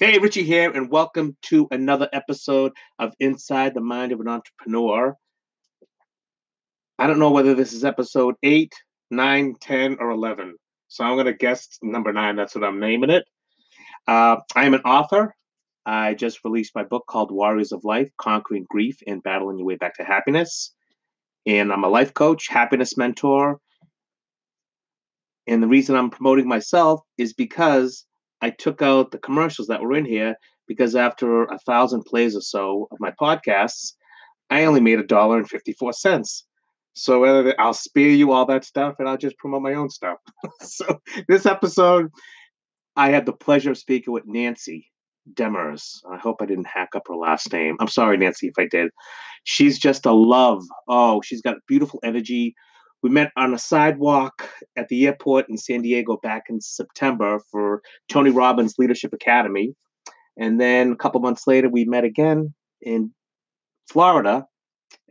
[0.00, 5.16] Hey, Richie here, and welcome to another episode of Inside the Mind of an Entrepreneur.
[7.00, 8.72] I don't know whether this is episode 8,
[9.10, 10.54] 9, 10, or 11.
[10.86, 12.36] So I'm going to guess number 9.
[12.36, 13.24] That's what I'm naming it.
[14.06, 15.34] Uh, I am an author.
[15.84, 19.74] I just released my book called Warriors of Life Conquering Grief and Battling Your Way
[19.74, 20.76] Back to Happiness.
[21.44, 23.58] And I'm a life coach, happiness mentor.
[25.48, 28.04] And the reason I'm promoting myself is because
[28.40, 32.40] I took out the commercials that were in here because after a thousand plays or
[32.40, 33.94] so of my podcasts,
[34.50, 36.44] I only made a dollar and 54 cents.
[36.94, 37.24] So
[37.58, 40.18] I'll spare you all that stuff and I'll just promote my own stuff.
[40.60, 42.10] so this episode,
[42.96, 44.90] I had the pleasure of speaking with Nancy
[45.34, 45.98] Demers.
[46.10, 47.76] I hope I didn't hack up her last name.
[47.80, 48.90] I'm sorry, Nancy, if I did.
[49.44, 50.64] She's just a love.
[50.88, 52.54] Oh, she's got beautiful energy.
[53.02, 57.82] We met on a sidewalk at the airport in San Diego back in September for
[58.08, 59.74] Tony Robbins Leadership Academy.
[60.36, 63.12] And then a couple months later, we met again in
[63.90, 64.46] Florida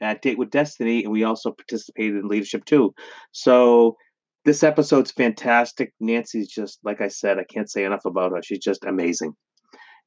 [0.01, 2.93] at Date with Destiny, and we also participated in Leadership too.
[3.31, 3.95] So
[4.45, 5.93] this episode's fantastic.
[5.99, 8.41] Nancy's just, like I said, I can't say enough about her.
[8.41, 9.33] She's just amazing.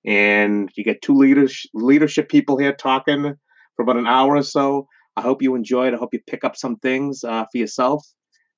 [0.07, 3.35] And you get two leaders, leadership people here talking
[3.77, 4.87] for about an hour or so.
[5.21, 5.93] I hope you enjoy it.
[5.93, 8.07] I hope you pick up some things uh, for yourself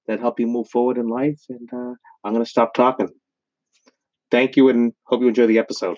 [0.06, 1.40] that help you move forward in life.
[1.48, 3.08] And uh, I'm going to stop talking.
[4.30, 5.96] Thank you and hope you enjoy the episode.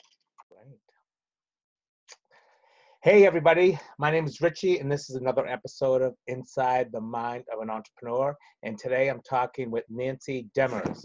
[3.03, 3.79] Hey, everybody.
[3.99, 7.69] My name is Richie, and this is another episode of Inside the Mind of an
[7.69, 8.35] Entrepreneur.
[8.63, 11.05] And today I'm talking with Nancy Demers.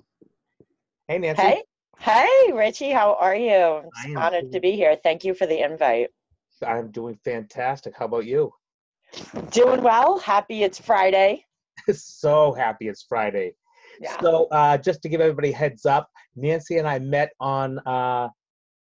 [1.10, 1.42] Hey, Nancy.
[1.42, 1.64] Hey.
[1.98, 2.92] Hey, Richie.
[2.92, 3.82] How are you?
[4.06, 4.54] I'm honored doing...
[4.54, 4.96] to be here.
[5.04, 6.12] Thank you for the invite.
[6.66, 7.94] I'm doing fantastic.
[7.98, 8.54] How about you?
[9.52, 10.20] Doing well.
[10.20, 11.46] Happy it's Friday.
[11.94, 13.54] so happy it's Friday.
[14.02, 14.20] Yeah.
[14.22, 18.30] So, uh, just to give everybody heads up, Nancy and I met on uh,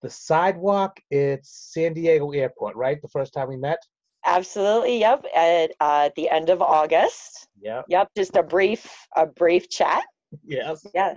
[0.03, 3.01] the sidewalk at San Diego Airport, right?
[3.01, 3.79] The first time we met.
[4.27, 4.99] Absolutely.
[5.01, 5.27] Yep.
[5.35, 7.47] At uh, the end of August.
[7.61, 7.85] Yep.
[7.89, 8.09] Yep.
[8.17, 10.03] Just a brief, a brief chat.
[10.45, 10.85] Yes.
[10.95, 11.15] Yeah.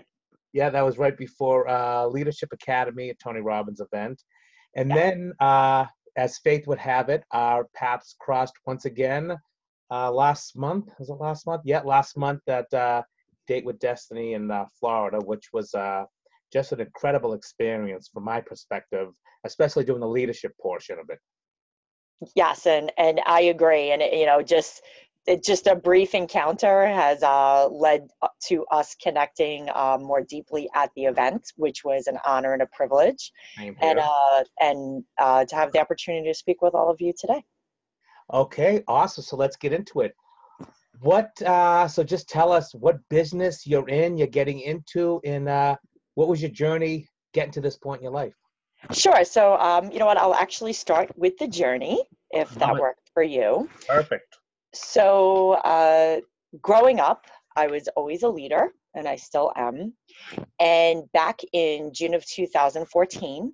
[0.53, 4.24] Yeah, that was right before uh, Leadership Academy, a Tony Robbins event,
[4.75, 4.95] and yeah.
[4.95, 5.85] then uh,
[6.17, 9.38] as fate would have it, our paths crossed once again
[9.91, 10.89] uh, last month.
[11.00, 11.61] Was it last month?
[11.63, 13.03] Yeah, last month at uh,
[13.47, 16.06] Date with Destiny in uh, Florida, which was uh,
[16.51, 19.09] just an incredible experience from my perspective,
[19.45, 21.19] especially doing the leadership portion of it.
[22.35, 24.81] Yes, and and I agree, and you know, just
[25.27, 28.07] it, just a brief encounter has uh, led
[28.45, 32.67] to us connecting uh, more deeply at the event, which was an honor and a
[32.67, 37.13] privilege, and uh, and uh, to have the opportunity to speak with all of you
[37.17, 37.43] today.
[38.33, 39.23] Okay, awesome.
[39.23, 40.15] So let's get into it.
[41.01, 41.39] What?
[41.41, 45.75] Uh, so just tell us what business you're in, you're getting into, and uh,
[46.15, 48.33] what was your journey getting to this point in your life?
[48.91, 49.25] Sure.
[49.25, 50.17] So um, you know what?
[50.17, 52.01] I'll actually start with the journey,
[52.31, 53.69] if that works for you.
[53.88, 54.37] Perfect
[54.77, 56.21] so uh,
[56.61, 59.93] growing up, I was always a leader, and I still am.
[60.59, 63.51] And back in June of 2014,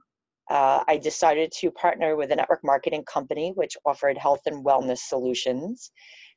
[0.50, 5.00] uh, I decided to partner with a network marketing company which offered health and wellness
[5.00, 5.92] solutions.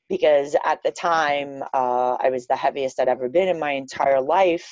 [0.09, 4.21] Because at the time, uh, I was the heaviest I'd ever been in my entire
[4.21, 4.69] life.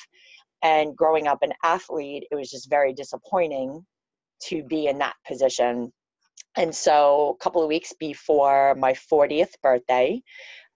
[0.63, 3.85] And growing up an athlete, it was just very disappointing
[4.43, 5.91] to be in that position
[6.57, 10.21] and so, a couple of weeks before my 40th birthday,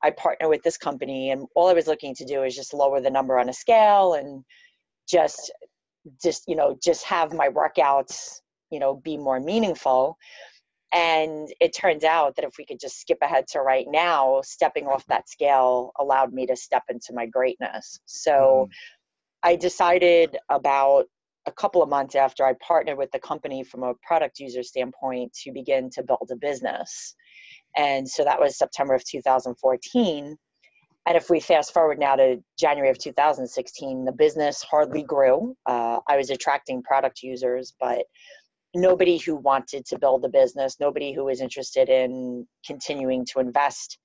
[0.03, 3.01] I partnered with this company, and all I was looking to do is just lower
[3.01, 4.44] the number on a scale and
[5.07, 5.51] just,
[6.22, 8.39] just you know, just have my workouts,
[8.72, 10.18] you know, be more meaningful.
[10.91, 14.88] And it turns out that if we could just skip ahead to right now, stepping
[14.88, 18.00] off that scale allowed me to step into my greatness.
[18.06, 18.73] So mm.
[19.44, 21.06] I decided about
[21.50, 25.34] a couple of months after I partnered with the company from a product user standpoint
[25.44, 27.16] to begin to build a business.
[27.76, 30.38] And so that was September of 2014.
[31.06, 35.56] And if we fast forward now to January of 2016, the business hardly grew.
[35.66, 38.06] Uh, I was attracting product users, but
[38.75, 43.98] nobody who wanted to build a business, nobody who was interested in continuing to invest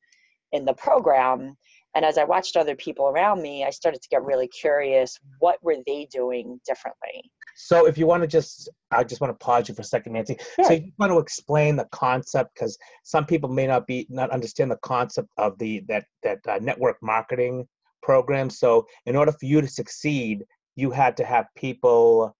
[0.52, 1.56] in the program.
[1.94, 5.62] And as I watched other people around me, I started to get really curious what
[5.62, 7.31] were they doing differently?
[7.56, 10.14] So if you want to just, I just want to pause you for a second,
[10.14, 10.36] Nancy.
[10.56, 10.64] Sure.
[10.64, 14.70] So you want to explain the concept because some people may not be not understand
[14.70, 17.66] the concept of the that that uh, network marketing
[18.02, 18.50] program.
[18.50, 20.44] So in order for you to succeed,
[20.76, 22.34] you had to have people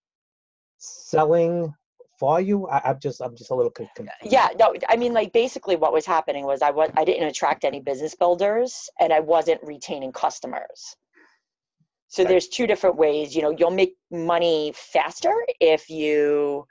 [0.77, 1.73] selling
[2.19, 5.33] for you I, am just i'm just a little confused yeah no i mean like
[5.33, 9.19] basically what was happening was i was i didn't attract any business builders and i
[9.19, 10.95] wasn't retaining customers
[12.15, 16.65] so there's two different ways you know you'll make money faster if you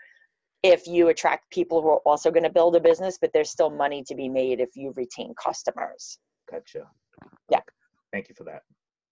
[0.65, 3.69] if you attract people who are also going to build a business, but there's still
[3.69, 6.19] money to be made if you retain customers.
[6.51, 6.89] Gotcha.
[7.51, 7.61] Yeah.
[8.13, 8.63] Thank you for that.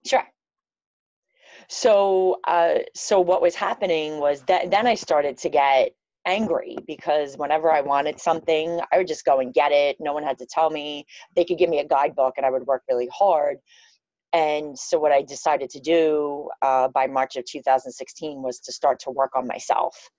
[0.06, 0.26] Sure.
[1.68, 5.90] So, uh, so what was happening was that then I started to get
[6.24, 9.98] angry because whenever I wanted something, I would just go and get it.
[10.00, 11.04] No one had to tell me.
[11.36, 13.58] They could give me a guidebook, and I would work really hard.
[14.32, 18.98] And so, what I decided to do uh, by March of 2016 was to start
[19.00, 20.10] to work on myself.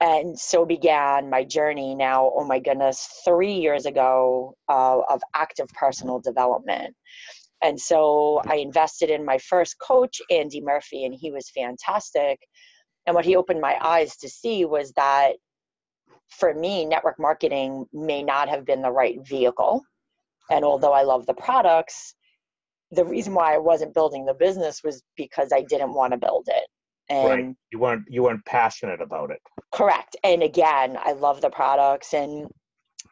[0.00, 5.68] And so began my journey now, oh my goodness, three years ago uh, of active
[5.68, 6.94] personal development.
[7.62, 12.38] And so I invested in my first coach, Andy Murphy, and he was fantastic.
[13.06, 15.32] And what he opened my eyes to see was that
[16.28, 19.82] for me, network marketing may not have been the right vehicle.
[20.50, 22.14] And although I love the products,
[22.90, 26.48] the reason why I wasn't building the business was because I didn't want to build
[26.48, 26.64] it.
[27.08, 27.54] And right.
[27.70, 29.40] You weren't you weren't passionate about it.
[29.72, 30.16] Correct.
[30.24, 32.48] And again, I love the products and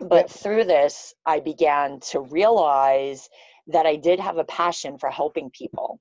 [0.00, 3.28] but through this I began to realize
[3.68, 6.00] that I did have a passion for helping people.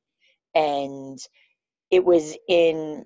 [0.55, 1.19] And
[1.91, 3.05] it was in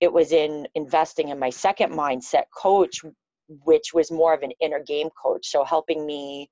[0.00, 3.00] it was in investing in my second mindset coach
[3.48, 6.50] which was more of an inner game coach so helping me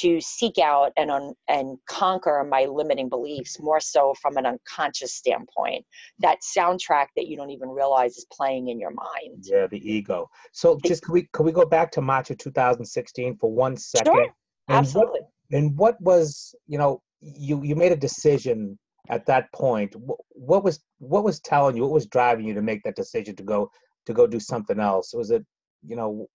[0.00, 5.14] to seek out and un, and conquer my limiting beliefs more so from an unconscious
[5.14, 5.84] standpoint.
[6.18, 9.44] That soundtrack that you don't even realize is playing in your mind.
[9.44, 10.28] Yeah the ego.
[10.52, 14.14] So just could we can we go back to march of 2016 for one second?
[14.14, 14.22] Sure.
[14.68, 15.20] and absolutely.
[15.20, 18.78] what, and what was you know you you made a decision
[19.08, 19.94] at that point.
[20.30, 23.42] What was what was telling you what was driving you to make that decision to
[23.42, 23.70] go
[24.06, 25.12] to go do something else?
[25.14, 25.44] Was it
[25.84, 26.26] you know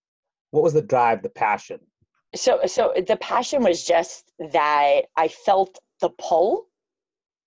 [0.51, 1.79] what was the drive the passion
[2.35, 6.67] so so the passion was just that i felt the pull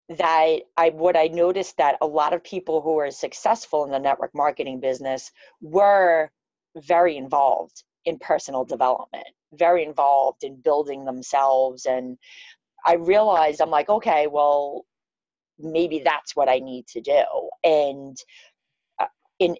[0.08, 3.98] that i what i noticed that a lot of people who were successful in the
[3.98, 5.30] network marketing business
[5.60, 6.30] were
[6.76, 11.86] very involved in personal development very involved in building themselves.
[11.86, 12.18] And
[12.86, 14.84] i realized i'm like okay well
[15.58, 17.22] maybe that's what i need to do.
[17.62, 18.16] And
[18.98, 19.06] uh,
[19.38, 19.56] in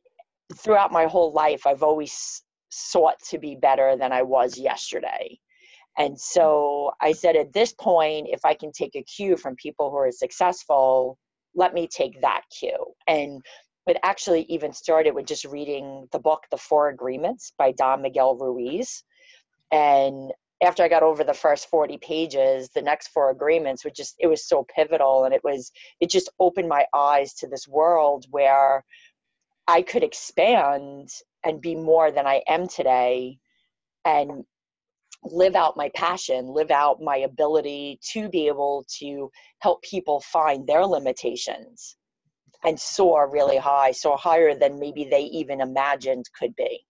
[0.56, 5.38] throughout my whole life i've always sought to be better than I was yesterday.
[5.99, 9.90] And so I said, at this point, if I can take a cue from people
[9.90, 11.19] who are successful,
[11.55, 12.94] let me take that cue.
[13.06, 13.43] And
[13.87, 18.37] it actually even started with just reading the book, The Four Agreements by Don Miguel
[18.37, 19.02] Ruiz.
[19.73, 20.32] And
[20.62, 24.26] after I got over the first 40 pages, the next four agreements were just, it
[24.26, 25.25] was so pivotal.
[25.25, 28.84] And it was, it just opened my eyes to this world where
[29.70, 31.11] I could expand
[31.44, 33.38] and be more than I am today
[34.05, 34.44] and
[35.22, 39.31] live out my passion, live out my ability to be able to
[39.61, 41.96] help people find their limitations
[42.64, 46.81] and soar really high, soar higher than maybe they even imagined could be.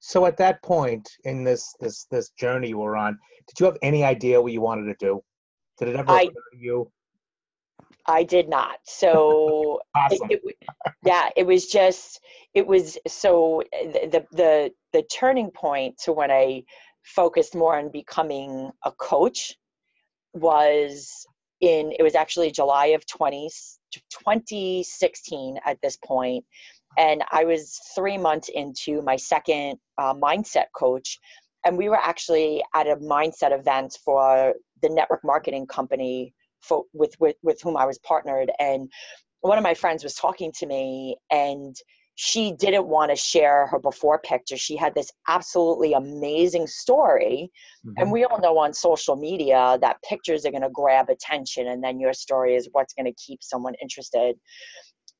[0.00, 3.76] So at that point in this this this journey you were on, did you have
[3.82, 5.22] any idea what you wanted to do?
[5.78, 6.90] Did it ever I, occur to you?
[8.06, 8.78] I did not.
[8.84, 10.28] So awesome.
[10.30, 10.56] it, it,
[11.04, 12.20] yeah, it was just
[12.54, 16.64] it was so the the the turning point to when I
[17.04, 19.56] focused more on becoming a coach
[20.34, 21.26] was
[21.60, 23.48] in it was actually July of 20,
[24.10, 26.44] 2016 at this point
[26.98, 31.18] and I was 3 months into my second uh, mindset coach
[31.64, 37.14] and we were actually at a mindset event for the network marketing company for, with,
[37.18, 38.90] with with whom I was partnered and
[39.40, 41.74] one of my friends was talking to me and
[42.22, 44.58] she didn't want to share her before picture.
[44.58, 47.50] She had this absolutely amazing story.
[47.86, 47.94] Mm-hmm.
[47.96, 51.82] And we all know on social media that pictures are going to grab attention, and
[51.82, 54.36] then your story is what's going to keep someone interested.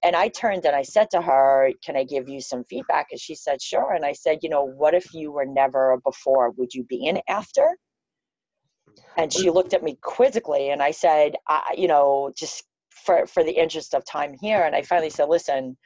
[0.03, 3.07] And I turned and I said to her, Can I give you some feedback?
[3.11, 3.95] And she said, Sure.
[3.95, 6.51] And I said, You know, what if you were never before?
[6.51, 7.79] Would you be an after?
[9.17, 13.43] And she looked at me quizzically, and I said, I, You know, just for, for
[13.45, 14.63] the interest of time here.
[14.63, 15.77] And I finally said, Listen,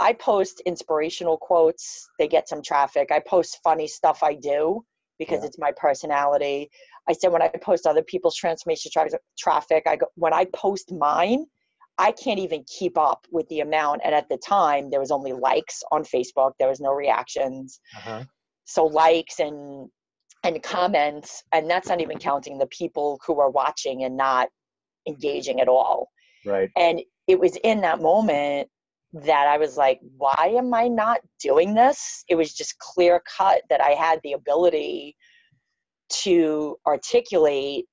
[0.00, 3.10] I post inspirational quotes, they get some traffic.
[3.12, 4.84] I post funny stuff I do
[5.18, 5.46] because yeah.
[5.46, 6.70] it's my personality.
[7.08, 9.08] I said when I post other people's transformation tra-
[9.38, 11.46] traffic, I go when I post mine,
[11.98, 14.00] I can't even keep up with the amount.
[14.04, 16.52] And at the time, there was only likes on Facebook.
[16.58, 17.78] There was no reactions.
[17.96, 18.24] Uh-huh.
[18.64, 19.88] So likes and
[20.44, 24.48] and comments, and that's not even counting the people who are watching and not
[25.06, 26.08] engaging at all.
[26.44, 26.70] Right.
[26.76, 28.68] And it was in that moment
[29.14, 32.24] that I was like, why am I not doing this?
[32.28, 35.16] It was just clear cut that I had the ability
[36.22, 37.86] to articulate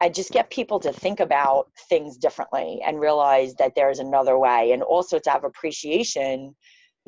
[0.00, 4.72] and just get people to think about things differently and realize that there's another way
[4.72, 6.54] and also to have appreciation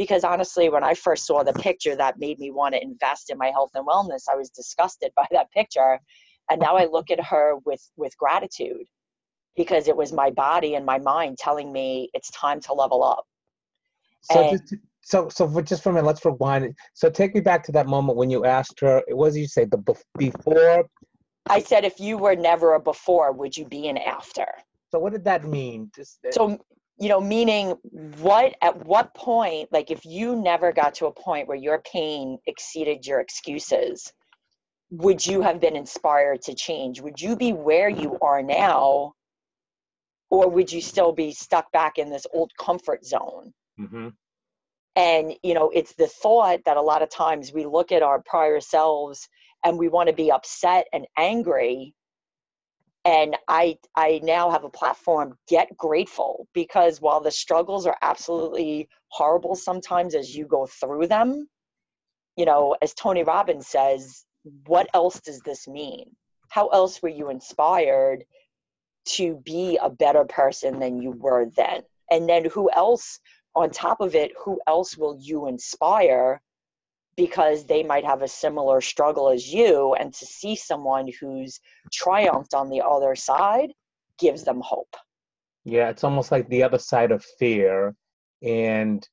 [0.01, 3.37] because honestly when i first saw the picture that made me want to invest in
[3.37, 6.01] my health and wellness i was disgusted by that picture
[6.51, 8.87] and now i look at her with with gratitude
[9.57, 13.25] because it was my body and my mind telling me it's time to level up
[14.23, 16.65] So, And- just, so, so for just for a minute, let's rewind.
[16.67, 16.75] it.
[16.95, 19.03] So, take me back to that moment when you asked her.
[19.09, 19.65] What did you say?
[19.65, 19.79] The
[20.19, 20.85] before.
[21.49, 24.47] i said if you were never a before would you be an after
[24.93, 25.91] So, what did that mean?
[25.95, 26.43] Just uh, so
[27.01, 27.71] you know meaning
[28.21, 32.39] what at what point like if you never got to a point where your pain
[32.47, 34.13] exceeded your excuses
[34.91, 39.13] would you have been inspired to change would you be where you are now
[40.31, 44.13] or would you still be stuck back in this old comfort zone mhm.
[44.95, 48.23] and you know it's the thought that a lot of times we look at our
[48.27, 49.27] prior selves
[49.65, 51.95] and we want to be upset and angry
[53.05, 58.89] and i i now have a platform get grateful because while the struggles are absolutely
[59.09, 61.49] horrible sometimes as you go through them
[62.37, 64.25] you know as tony robbins says
[64.67, 66.15] what else does this mean?
[66.49, 68.25] How else were you inspired
[69.07, 71.83] to be a better person than you were then?
[72.11, 73.21] And then who else
[73.55, 76.41] on top of it who else will you inspire
[77.25, 81.61] because they might have a similar struggle as you and to see someone who's
[81.93, 83.71] triumphed on the other side
[84.19, 84.95] gives them hope
[85.65, 87.95] Yeah, it's almost like the other side of fear,
[88.43, 89.07] and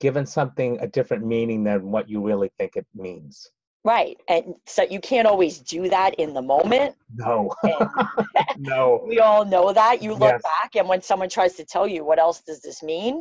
[0.00, 3.34] giving something a different meaning than what you really think it means.
[3.84, 7.36] right and so you can't always do that in the moment No,
[8.72, 8.82] no.
[9.10, 10.42] we all know that you look Yes.
[10.42, 13.14] back and when someone tries to tell you what else does this mean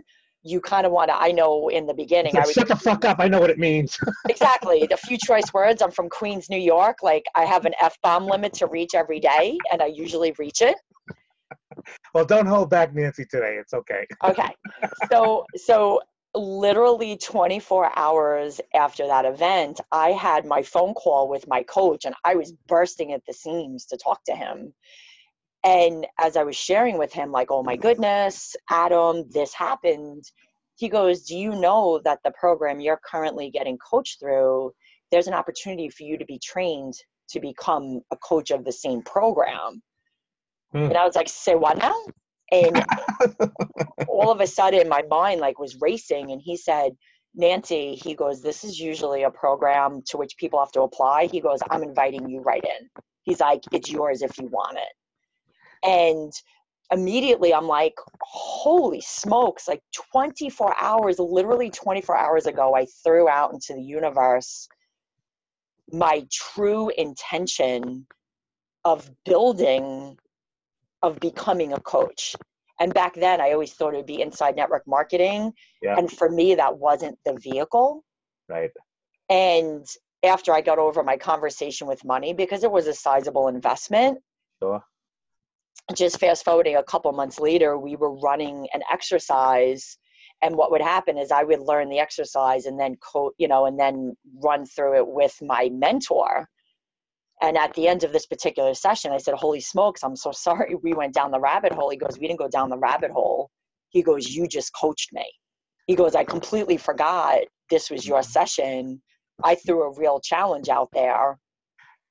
[0.44, 2.76] you kind of want to i know in the beginning like, i was Shut the
[2.76, 3.18] fuck up!
[3.20, 3.98] I know what it means.
[4.30, 8.26] exactly the few choice words i'm from queens new york like i have an f-bomb
[8.26, 10.76] limit to reach every day and i usually reach it
[12.14, 13.26] well, don't hold back, Nancy.
[13.26, 14.06] Today, it's okay.
[14.24, 14.50] okay
[15.10, 16.00] so so
[16.34, 22.16] literally 24 hours after that event i had my phone call with my coach and
[22.24, 24.74] i was bursting at the seams to talk to him
[25.64, 30.24] and as i was sharing with him like oh my goodness adam this happened
[30.76, 34.72] he goes do you know that the program you're currently getting coached through
[35.12, 36.94] there's an opportunity for you to be trained
[37.30, 39.82] to become a coach of the same program?
[40.72, 40.86] Hmm.
[40.86, 41.96] and i was like say what now?
[42.54, 42.84] And
[44.10, 46.92] all of a sudden my mind like was racing and he said
[47.34, 51.28] nancy he goes this is usually a program to which people have to apply.
[51.28, 52.90] He goes i'm inviting you right in.
[53.24, 54.94] He's like it's yours if you want it
[55.84, 56.32] and
[56.92, 63.54] immediately i'm like holy smokes like 24 hours literally 24 hours ago i threw out
[63.54, 64.68] into the universe
[65.92, 68.06] my true intention
[68.84, 70.18] of building
[71.02, 72.36] of becoming a coach
[72.80, 75.96] and back then i always thought it would be inside network marketing Yeah.
[75.98, 78.04] and for me that wasn't the vehicle
[78.50, 78.72] Right.
[79.30, 79.86] and
[80.24, 84.20] after i got over my conversation with money because it was a sizable investment
[84.62, 84.84] Sure.
[85.96, 89.98] Just fast forwarding a couple months later we were running an exercise
[90.42, 93.66] and what would happen is i would learn the exercise and then co- you know
[93.66, 96.48] and then run through it with my mentor.
[97.44, 100.76] And at the end of this particular session i said holy smokes i'm so sorry
[100.76, 101.90] we went down the rabbit hole.
[101.90, 103.50] He goes we didn't go down the rabbit hole.
[103.90, 105.26] He goes you just coached me.
[105.88, 108.32] He goes i completely forgot this was your mm-hmm.
[108.32, 109.02] session.
[109.44, 111.40] I threw a real challenge out there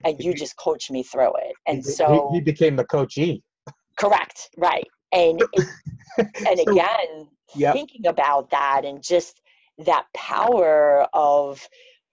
[0.05, 1.55] and you just coached me through it.
[1.67, 3.43] And He- he- so he, became the coachee.
[4.01, 4.87] Correct, right.
[5.13, 5.67] And it,
[6.19, 7.75] and So- again, Yep.
[7.75, 9.41] thinking about that and just
[9.79, 11.69] that power of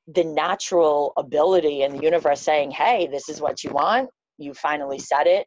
[0.08, 4.10] the natural ability in the universe saying, "Hey, this is what you want.
[4.40, 5.46] You finally said it.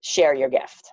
[0.00, 0.90] Share your gift."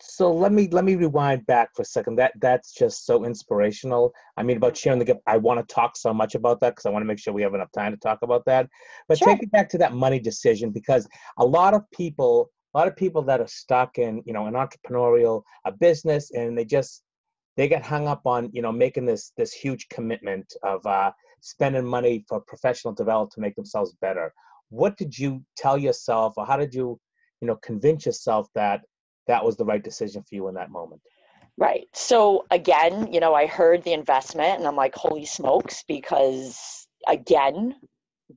[0.00, 2.16] So let me let me rewind back for a second.
[2.16, 4.12] That that's just so inspirational.
[4.36, 5.20] I mean, about sharing the gift.
[5.26, 7.42] I want to talk so much about that because I want to make sure we
[7.42, 8.68] have enough time to talk about that.
[9.08, 9.28] But Sure.
[9.28, 11.08] take me back to that money decision because
[11.38, 14.54] a lot of people, a lot of people that are stuck in you know an
[14.54, 17.02] entrepreneurial a business and they just
[17.56, 21.84] they get hung up on you know making this this huge commitment of uh, spending
[21.84, 24.32] money for professional development to make themselves better.
[24.70, 26.98] What did you tell yourself, or how did you
[27.40, 28.82] you know convince yourself that
[29.26, 31.00] that was the right decision for you in that moment.
[31.58, 31.86] Right.
[31.92, 37.76] So again, you know, I heard the investment and I'm like, "Holy smokes," because again,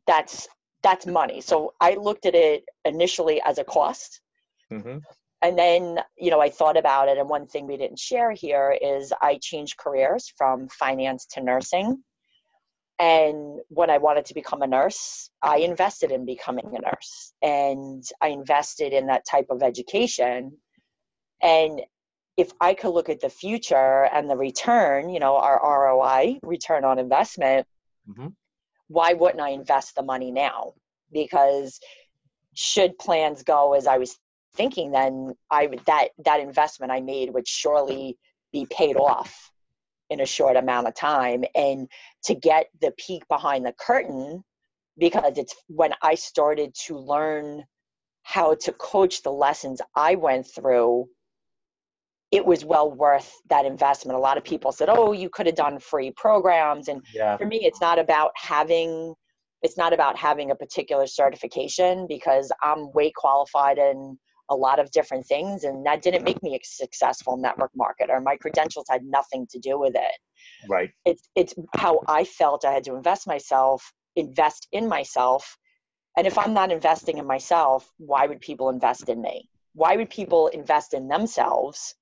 [0.06, 0.48] that's
[0.84, 1.42] that's money.
[1.42, 4.22] So I looked at it initially as a cost.
[4.70, 4.98] Hmm
[5.42, 8.78] and then you know i thought about it and one thing we didn't share here
[8.82, 12.02] is i changed careers from finance to nursing
[13.00, 18.04] and when i wanted to become a nurse i invested in becoming a nurse and
[18.22, 20.52] i invested in that type of education
[21.42, 21.82] and
[22.38, 26.84] if I could look at the future and the return, you know, our ROI, return
[26.84, 27.68] on investment,
[28.10, 28.36] Mhm.
[28.88, 30.74] why wouldn't I invest the money now?
[31.12, 31.80] Because
[32.54, 34.20] should plans go as I was
[34.56, 38.18] thinking, then I would that that investment I made would surely
[38.52, 39.52] be paid off
[40.10, 41.44] in a short amount of time.
[41.56, 41.88] And
[42.26, 44.44] to get the peek behind the curtain,
[44.98, 47.64] because it's when I started to learn
[48.24, 51.08] how to coach the lessons I went through,
[52.32, 54.18] it was well worth that investment.
[54.18, 57.38] A lot of people said, "Oh, you could have done free programs," and Yeah.
[57.38, 59.16] for me, it's not about having
[59.62, 64.92] it's not about having a particular certification because I'm way qualified in a lot of
[64.92, 68.22] different things, and that didn't make me a successful network marketer.
[68.24, 70.12] My credentials had nothing to do with it
[70.68, 70.92] Right.
[71.06, 75.58] it's it's how I felt I had to invest myself, invest in myself.
[76.18, 79.50] And if I'm not investing in myself, why would people invest in me?
[79.74, 81.96] Why would people invest in themselves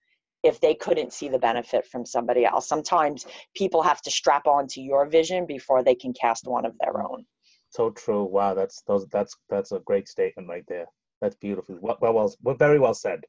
[0.44, 2.68] if they couldn't see the benefit from somebody else?
[2.68, 6.78] Sometimes people have to strap on to your vision before they can cast one of
[6.80, 7.26] their own.
[7.70, 8.24] So true.
[8.24, 10.86] Wow, that's those that's that's a great statement right there.
[11.24, 11.78] That's beautiful.
[11.80, 13.22] Well, well, well, very well said.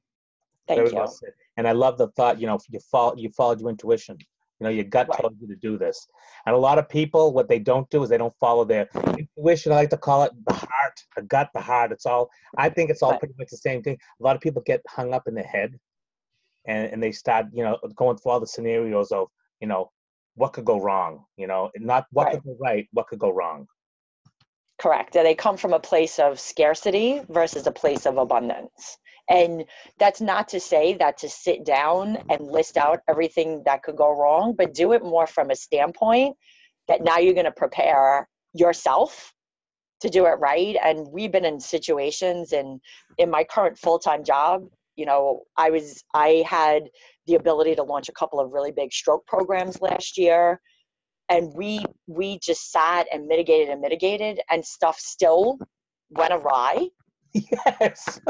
[0.67, 0.97] Thank very you.
[0.97, 1.31] well said.
[1.57, 2.41] And I love the thought.
[2.41, 4.17] You know, you follow you followed your intuition.
[4.59, 5.21] You know, your gut Right.
[5.21, 6.05] told you to do this.
[6.45, 9.71] And a lot of people, what they don't do is they don't follow their intuition.
[9.71, 11.93] I like to call it the heart, the gut, the heart.
[11.93, 12.31] It's all.
[12.59, 13.21] I think it's all Right.
[13.21, 13.97] pretty much the same thing.
[14.19, 15.79] A lot of people get hung up in their head,
[16.67, 19.29] and and they start, you know, going through all the scenarios of,
[19.61, 19.93] you know,
[20.35, 21.27] what could go wrong.
[21.37, 22.33] You know, not what Right.
[22.35, 23.69] could go right, what could go wrong.
[24.85, 25.15] Correct.
[25.15, 28.99] They come from a place of scarcity versus a place of abundance.
[29.31, 29.65] And
[29.99, 34.11] that's not to say that to sit down and list out everything that could go
[34.15, 36.37] wrong, but do it more from a standpoint
[36.87, 39.33] that now you're going to prepare yourself
[40.03, 40.77] to do it right.
[40.85, 42.79] And we've been in situations and
[43.17, 44.65] in my current full-time job,
[44.97, 46.91] you know, I was I had
[47.27, 50.61] the ability to launch a couple of really big stroke programs last year
[51.29, 55.59] and we we just sat and mitigated and mitigated and stuff still
[56.11, 56.89] went awry
[57.33, 58.21] Yes.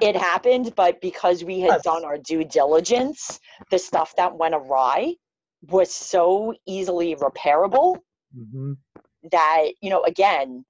[0.00, 1.82] it happened but because we had Yes.
[1.82, 5.14] done our due diligence the stuff that went awry
[5.62, 7.96] was so easily repairable
[8.34, 8.72] hmm
[9.30, 10.64] that you know again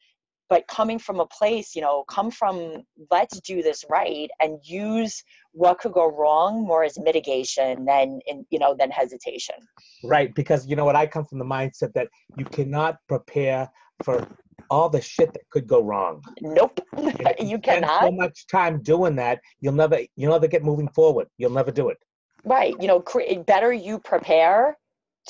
[0.49, 5.23] but coming from a place you know come from let's do this right and use
[5.53, 9.57] what could go wrong more as mitigation than in you know than hesitation
[10.03, 13.69] Right, because you know what, I come from the mindset that you cannot prepare
[14.05, 14.27] for
[14.71, 16.23] all the shit that could go wrong.
[16.41, 20.65] nope you, you spend cannot So much time doing that, you'll never, you'll never get
[20.65, 21.29] moving forward.
[21.39, 21.99] You'll never do it.
[22.45, 22.75] Right.
[22.81, 24.77] You know, cre- better you prepare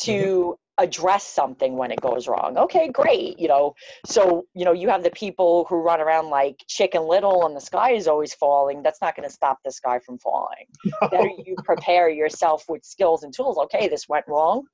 [0.00, 0.52] to Mm-hmm.
[0.78, 2.58] Address something when it goes wrong.
[2.58, 3.38] Okay, great.
[3.38, 7.46] You know, so, you know, you have the people who run around like chicken little
[7.46, 8.82] and the sky is always falling.
[8.82, 10.66] That's not going to stop the sky from falling.
[11.10, 13.56] Better you prepare yourself with skills and tools.
[13.58, 14.64] Okay, this went wrong.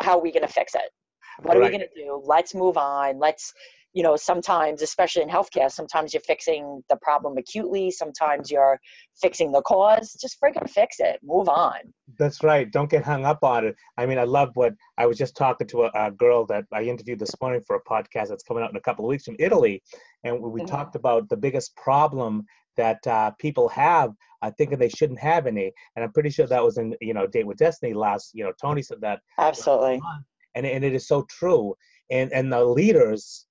[0.00, 0.90] How are we going to fix it?
[1.42, 2.22] What are we going to do?
[2.24, 3.18] Let's move on.
[3.18, 3.52] Let's,
[3.92, 7.90] you know, sometimes, especially in healthcare, sometimes you're fixing the problem acutely.
[7.90, 8.78] Sometimes you're
[9.20, 10.16] fixing the cause.
[10.20, 11.18] Just freaking fix it.
[11.22, 11.74] Move on.
[12.18, 12.70] That's right.
[12.70, 13.76] Don't get hung up on it.
[13.96, 16.82] I mean, I love what I was just talking to a, a girl that I
[16.82, 19.36] interviewed this morning for a podcast that's coming out in a couple of weeks from
[19.38, 19.82] Italy,
[20.24, 20.66] and we Mhm.
[20.68, 22.44] talked about the biggest problem
[22.76, 25.72] that uh, people have, uh, thinking they shouldn't have any.
[25.96, 28.34] And I'm pretty sure that was in you know Date with Destiny last.
[28.34, 30.00] You know, Tony said that Absolutely.
[30.54, 31.74] and and it is so true.
[32.10, 33.46] And and the leaders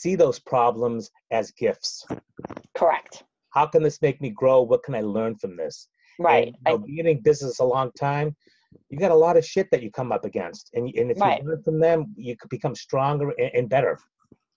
[0.00, 2.04] see those problems as gifts.
[2.76, 3.24] Correct.
[3.50, 4.62] How can this make me grow?
[4.62, 5.88] What can I learn from this?
[6.18, 6.48] Right.
[6.48, 8.34] And, you know, being in business a long time,
[8.90, 11.40] you got a lot of shit that you come up against, and and if Right.
[11.40, 13.98] you learn from them, you could become stronger and, and better.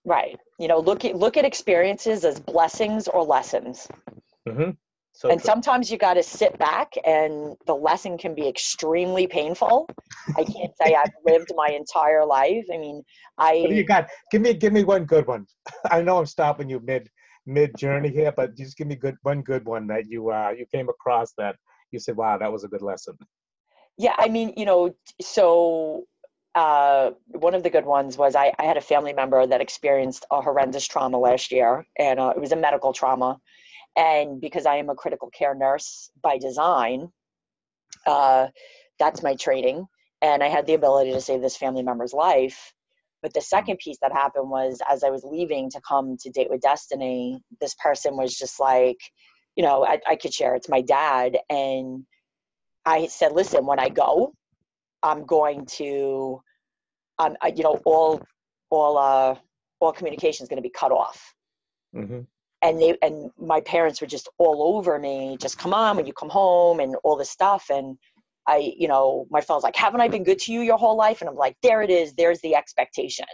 [0.04, 0.36] right.
[0.58, 3.88] You know, look at look at experiences as blessings or lessons.
[4.48, 4.70] Mm hmm
[5.18, 5.46] So and true.
[5.48, 9.88] sometimes you got to sit back and the lesson can be extremely painful.
[10.36, 12.64] I can't say I've lived my entire life.
[12.72, 13.02] I mean,
[13.36, 14.08] what do you I got?
[14.30, 15.44] Give me give me one good one.
[15.90, 17.10] I know I'm stopping you mid
[17.46, 20.66] mid journey here, but just give me good one good one that you uh you
[20.72, 21.56] came across that
[21.90, 23.18] you said, wow, that was a good lesson.
[23.96, 26.04] yeah, I mean, you know, so
[26.54, 30.26] uh, one of the good ones was I, I had a family member that experienced
[30.30, 33.40] a horrendous trauma last year, and uh, it was a medical trauma.
[33.98, 37.10] And because I am a critical care nurse by design,
[38.06, 38.46] uh,
[39.00, 39.86] that's my training,
[40.22, 42.72] and I had the ability to save this family member's life.
[43.22, 46.48] But the second piece that happened was as I was leaving to come to Date
[46.48, 48.98] with Destiny, this person was just like,
[49.56, 51.36] you know, I, I could share it's my dad.
[51.50, 52.04] And
[52.86, 54.32] I said, listen, when I go,
[55.02, 56.40] I'm going to,
[57.18, 58.22] um, I, you know, all,
[58.70, 59.34] all, uh,
[59.80, 61.34] all communication is going to be cut off.
[61.92, 62.20] hmm
[62.60, 66.12] And they, and my parents were just all over me, just come on when you
[66.12, 67.66] come home and all this stuff.
[67.70, 67.96] And
[68.48, 71.20] I, you know, my phone's like, haven't I been good to you your whole life?
[71.20, 72.14] And I'm like, there it is.
[72.14, 73.26] There's the expectation.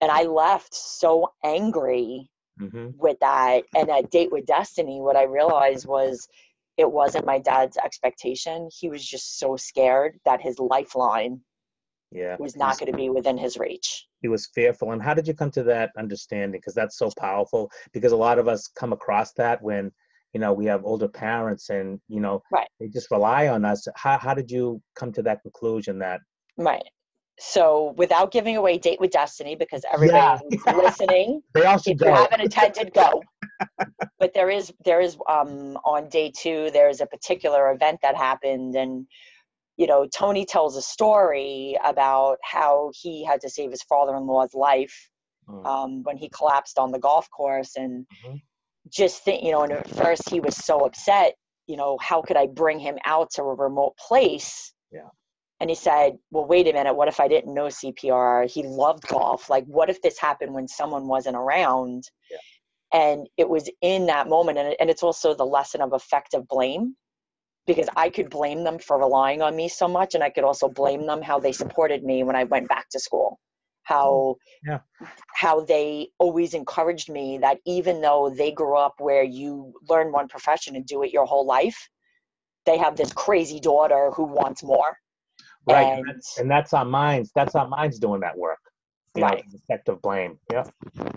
[0.00, 2.28] And I left so angry
[2.58, 3.64] hmm with that.
[3.76, 6.26] And that date with destiny, what I realized was
[6.76, 8.68] it wasn't my dad's expectation.
[8.76, 11.40] He was just so scared that his lifeline
[12.10, 12.36] Yeah.
[12.38, 14.06] was not going to be within his reach.
[14.22, 17.70] he was fearful and how did you come to that understanding because that's so powerful
[17.92, 19.92] because a lot of us come across that when
[20.32, 22.68] you know we have older parents and you know Right.
[22.80, 26.20] they just rely on us how, how did you come to that conclusion that
[26.58, 26.82] Right.
[27.38, 32.00] So, without giving away Date with Destiny, because everybody who's listening, they all should if
[32.00, 33.22] you haven't attended, go.
[34.18, 38.16] but there is there is um on day two there is a particular event that
[38.16, 39.06] happened, and
[39.78, 44.96] you know Tony tells a story about how he had to save his father-in-law's life
[45.48, 45.64] Mm.
[45.66, 48.42] um, when he collapsed on the golf course, and Mhm.
[48.90, 49.62] just think you know.
[49.62, 51.36] And at first he was so upset.
[51.66, 54.74] You know, how could I bring him out to a remote place?
[54.90, 55.08] Yeah.
[55.60, 58.44] And he said, Well, wait a minute, what if I didn't know CPR?
[58.44, 59.48] He loved golf.
[59.48, 62.04] Like, what if this happened when someone wasn't around?
[62.30, 62.38] Yeah.
[62.92, 66.94] And it was in that moment, and, and it's also the lesson of effective blame
[67.68, 70.68] because I could blame them for relying on me so much, and I could also
[70.70, 73.38] blame them how they supported me when I went back to school.
[73.84, 74.80] How mm, Yeah.
[75.34, 80.28] how they always encouraged me that even though they grew up where you learn one
[80.28, 81.88] profession and do it your whole life,
[82.66, 84.98] they have this crazy daughter who wants more.
[85.66, 88.60] right and, and- that's, and that's our minds that's our minds doing that work
[89.22, 89.44] Right.
[89.54, 90.64] effective blame yeah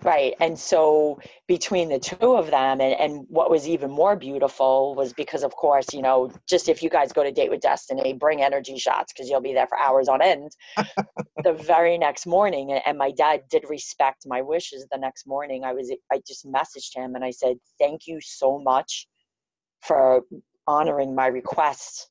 [0.03, 0.33] Right.
[0.39, 5.13] And so between the two of them, and, and what was even more beautiful was
[5.13, 8.41] because, of course, you know, just if you guys go to Date with Destiny, bring
[8.41, 10.51] energy shots because you'll be there for hours on end.
[11.43, 15.63] the very next morning, and- and my dad did respect my wishes the next morning.
[15.63, 19.07] I was, I just messaged him and I said, Thank you so much
[19.81, 20.21] for
[20.67, 22.09] honoring my request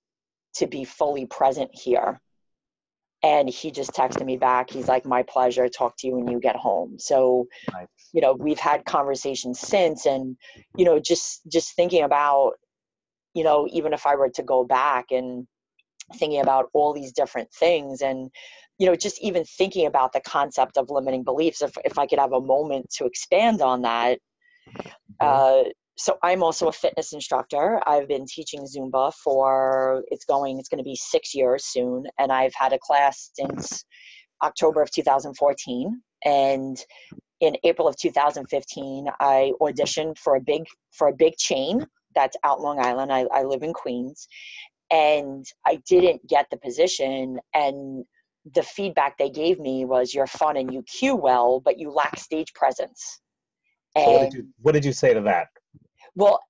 [0.54, 2.20] to be fully present here.
[3.22, 4.70] And he just texted me back.
[4.70, 5.68] He's like, My pleasure.
[5.68, 6.98] Talk to you when you get home.
[6.98, 7.86] So, Nice.
[8.12, 10.36] you know, we've had conversations since and,
[10.76, 12.52] you know, just just thinking about,
[13.34, 15.46] you know, even if I were to go back and
[16.16, 18.30] thinking about all these different things and
[18.78, 22.18] you know just even thinking about the concept of limiting beliefs if, if i could
[22.18, 24.18] have a moment to expand on that
[25.20, 25.62] uh,
[26.00, 27.80] so i'm also a fitness instructor.
[27.86, 32.32] I've been teaching zumba for it's going it's going to be six years soon and
[32.32, 33.84] i've had a class since
[34.42, 36.84] october of 2014 and
[37.40, 42.60] in april of 2015 i auditioned for a big for a big chain that's out
[42.60, 43.12] long island.
[43.12, 44.26] I, I live in queens.
[44.90, 48.04] And i didn't get the position and
[48.54, 52.18] the feedback they gave me was you're fun and you cue well but you lack
[52.18, 53.20] stage presence.
[53.96, 55.48] So what and did you what did you say to that
[56.20, 56.40] well,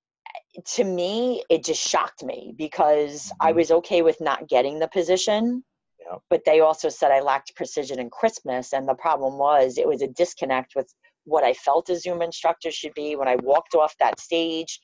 [0.75, 3.55] to me, it just shocked me because I Mhm.
[3.55, 5.63] was okay with not getting the position.
[5.99, 6.17] Yeah.
[6.29, 8.73] But they also said I lacked precision and crispness.
[8.73, 12.71] And the problem was it was a disconnect with what I felt a Zumba instructor
[12.71, 13.15] should be.
[13.15, 14.81] When I walked off that stage,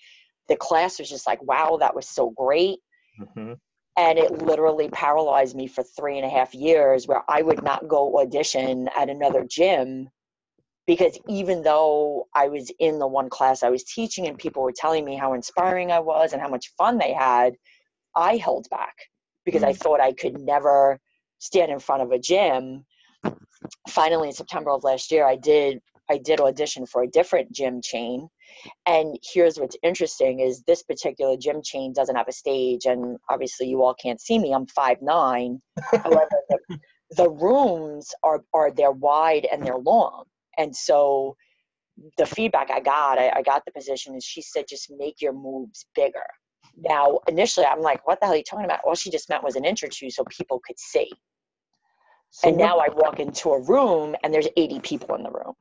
[0.47, 2.79] the class was just like, wow, that was so great.
[3.17, 3.53] hmm
[3.97, 7.87] And it literally paralyzed me for three and a half years where I would not
[7.87, 10.09] go audition at another gym
[10.87, 14.73] because even though I was in the one class I was teaching and people were
[14.75, 17.53] telling me how inspiring I was and how much fun they had,
[18.15, 18.95] I held back
[19.45, 19.77] because I mm.
[19.77, 20.99] thought I could never
[21.39, 22.85] stand in front of a gym.
[23.89, 27.81] Finally, in September of last year, I did I did audition for a different gym
[27.81, 28.29] chain.
[28.85, 33.67] And here's what's interesting is this particular gym chain doesn't have a stage, and obviously
[33.67, 34.53] you all can't see me.
[34.53, 35.61] I'm five nine.
[35.91, 36.79] However, the,
[37.11, 40.23] the rooms are are they're wide and they're long,
[40.57, 41.35] and so
[42.17, 45.33] the feedback I got, I, I got the position, and she said just make your
[45.33, 46.25] moves bigger.
[46.79, 48.81] Now, initially, I'm like, what the hell are you talking about?
[48.85, 51.09] All she just meant was an inch or two so people could see.
[52.29, 55.53] so and now I walk into a room and there's 80 people in the room.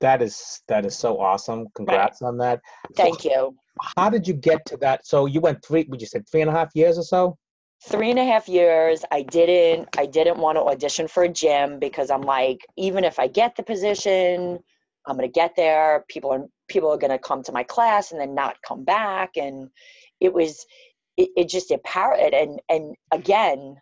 [0.00, 2.60] that is that is so awesome congrats on that
[2.96, 3.54] So Thank you.
[3.96, 6.50] how did you get to that so you went three would you say three and
[6.50, 7.36] a half years or so
[7.82, 9.04] Three and a half years.
[9.10, 9.88] I didn't.
[9.98, 13.56] I didn't want to audition for a gym because I'm like, even if I get
[13.56, 14.58] the position,
[15.06, 16.04] I'm gonna get there.
[16.08, 19.70] People are people are gonna come to my class and then not come back, and
[20.20, 20.66] it was,
[21.16, 23.76] it, it just it par and and again,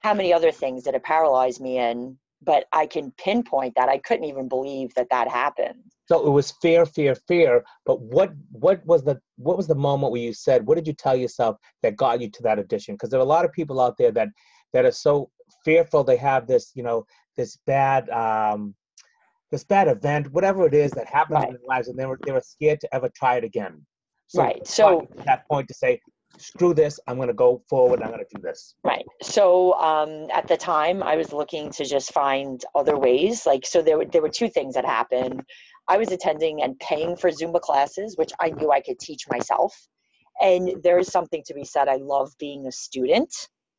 [0.00, 2.18] how many other things did it paralyze me in?
[2.42, 5.82] But I can pinpoint that I couldn't even believe that that happened.
[6.08, 10.10] So it was fear fear fear but what what was the what was the moment
[10.10, 13.10] where you said what did you tell yourself that got you to that audition because
[13.10, 14.28] there are a lot of people out there that
[14.72, 15.30] that are so
[15.64, 17.04] fearful they have this you know
[17.36, 18.74] this bad um
[19.50, 22.32] this bad event whatever it is that happens in their lives and they were they
[22.32, 23.84] were scared to ever try it again
[24.34, 26.00] Right, so- got you to that point to say
[26.36, 28.74] screw this, I'm going to go forward, I'm going to do this.
[28.84, 29.04] Right.
[29.22, 33.46] So um, at the time, I was looking to just find other ways.
[33.46, 35.42] Like, so there were, there were two things that happened.
[35.88, 39.74] I was attending and paying for Zumba classes, which I knew I could teach myself.
[40.40, 41.88] And there is something to be said.
[41.88, 43.34] I love being a student.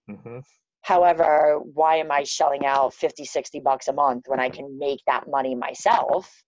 [0.07, 0.39] hmm
[0.81, 5.01] However, why am I shelling out 50, 60 bucks a month when I can make
[5.05, 6.43] that money myself?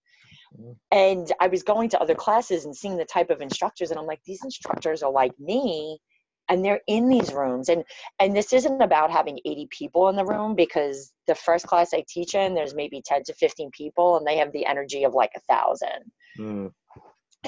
[0.57, 0.75] Mhm.
[0.91, 4.07] And I was going to other classes and seeing the type of instructors, and I'm
[4.07, 5.99] like, these instructors are like me,
[6.51, 7.69] and they're in these rooms.
[7.69, 7.85] And
[8.19, 12.05] and this isn't about having 80 people in the room because the first class I
[12.09, 15.31] teach in, there's maybe 10 to 15 people, and they have the energy of like
[15.37, 16.71] a thousand Mm.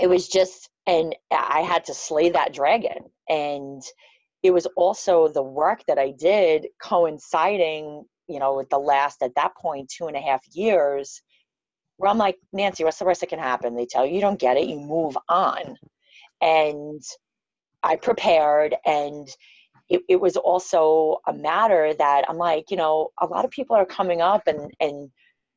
[0.02, 3.84] it was just and i had to slay that dragon and
[4.44, 9.36] it was also the work that i did coinciding you know with the last at
[9.36, 11.22] that point two and a half years
[11.98, 14.39] where i'm like nancy what's the worst that can happen they tell you you don't
[14.39, 15.78] get it you move on
[16.42, 17.02] and
[17.84, 19.28] i prepared and
[19.89, 23.76] it, it was also a matter that i'm like you know a lot of people
[23.76, 25.12] are coming up and and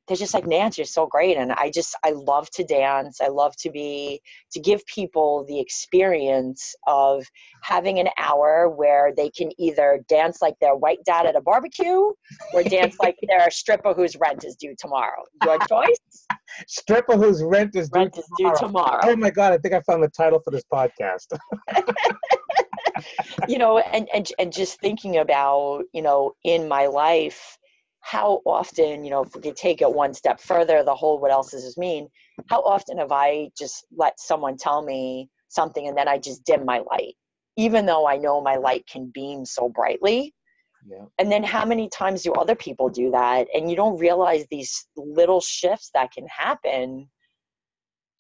[0.06, 1.36] they're just like Nancy, you're so great.
[1.36, 3.20] And I just I love to dance.
[3.20, 4.20] I love to be
[4.52, 7.24] to give people the experience of
[7.62, 12.10] having an hour where they can either dance like their white dad at a barbecue
[12.52, 15.22] or dance like they're a stripper whose rent is due tomorrow.
[15.44, 16.26] Your choice.
[16.68, 18.58] Stripper whose rent is due Rent is due tomorrow.
[18.58, 19.00] tomorrow.
[19.04, 21.36] Oh my God, I think I found the title for this podcast.
[23.48, 27.58] you know, and, and and just thinking about, you know, in my life,
[28.06, 31.32] how often, you know, if we could take it one step further, the whole what
[31.32, 32.08] else does this mean?
[32.48, 36.64] How often have I just let someone tell me something and then I just dim
[36.64, 37.16] my light,
[37.56, 40.32] even though I know my light can beam so brightly?
[40.88, 41.06] yeah.
[41.18, 43.48] And then how many times do other people do that?
[43.52, 47.08] And you don't realize these little shifts that can happen.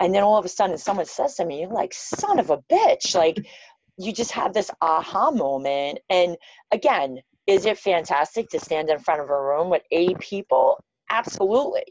[0.00, 2.58] And then all of a sudden someone says to me, you're like, son of a
[2.72, 3.14] bitch.
[3.14, 3.38] Like
[3.98, 6.00] you just have this aha moment.
[6.10, 6.36] And
[6.72, 10.78] again, is it fantastic to stand in front of a room with 80 people?
[11.10, 11.84] Absolutely.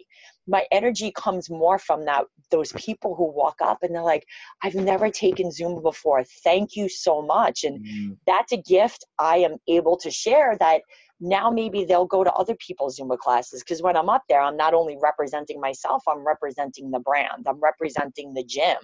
[0.47, 4.25] My energy comes more from that those people who walk up and they're like,
[4.61, 6.23] I've never taken Zumba before.
[6.43, 7.63] Thank you so much.
[7.63, 8.17] And Mm.
[8.27, 10.81] that's a gift I am able to share that
[11.19, 14.57] now maybe they'll go to other people's Zumba classes because when I'm up there, I'm
[14.57, 18.77] not only representing myself, I'm representing the brand, I'm representing the gym.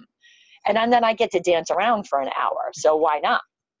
[0.66, 2.70] And, and then I get to dance around for an hour.
[2.72, 3.42] So why not?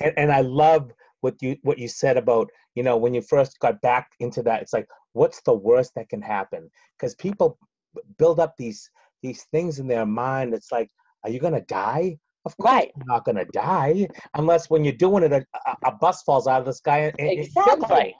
[0.00, 3.58] and, and I love what you what you said about you know when you first
[3.60, 4.60] got back into that.
[4.62, 6.70] It's like, what's the worst that can happen?
[6.98, 7.58] Because people
[8.18, 8.88] build up these
[9.22, 10.52] these things in their mind.
[10.52, 10.90] It's like,
[11.24, 12.18] are you gonna die?
[12.44, 12.92] Of course, Right.
[12.96, 15.44] you're not gonna die unless when you're doing it, a,
[15.84, 17.14] a- bus falls out of the sky and.
[17.38, 18.14] Exactly.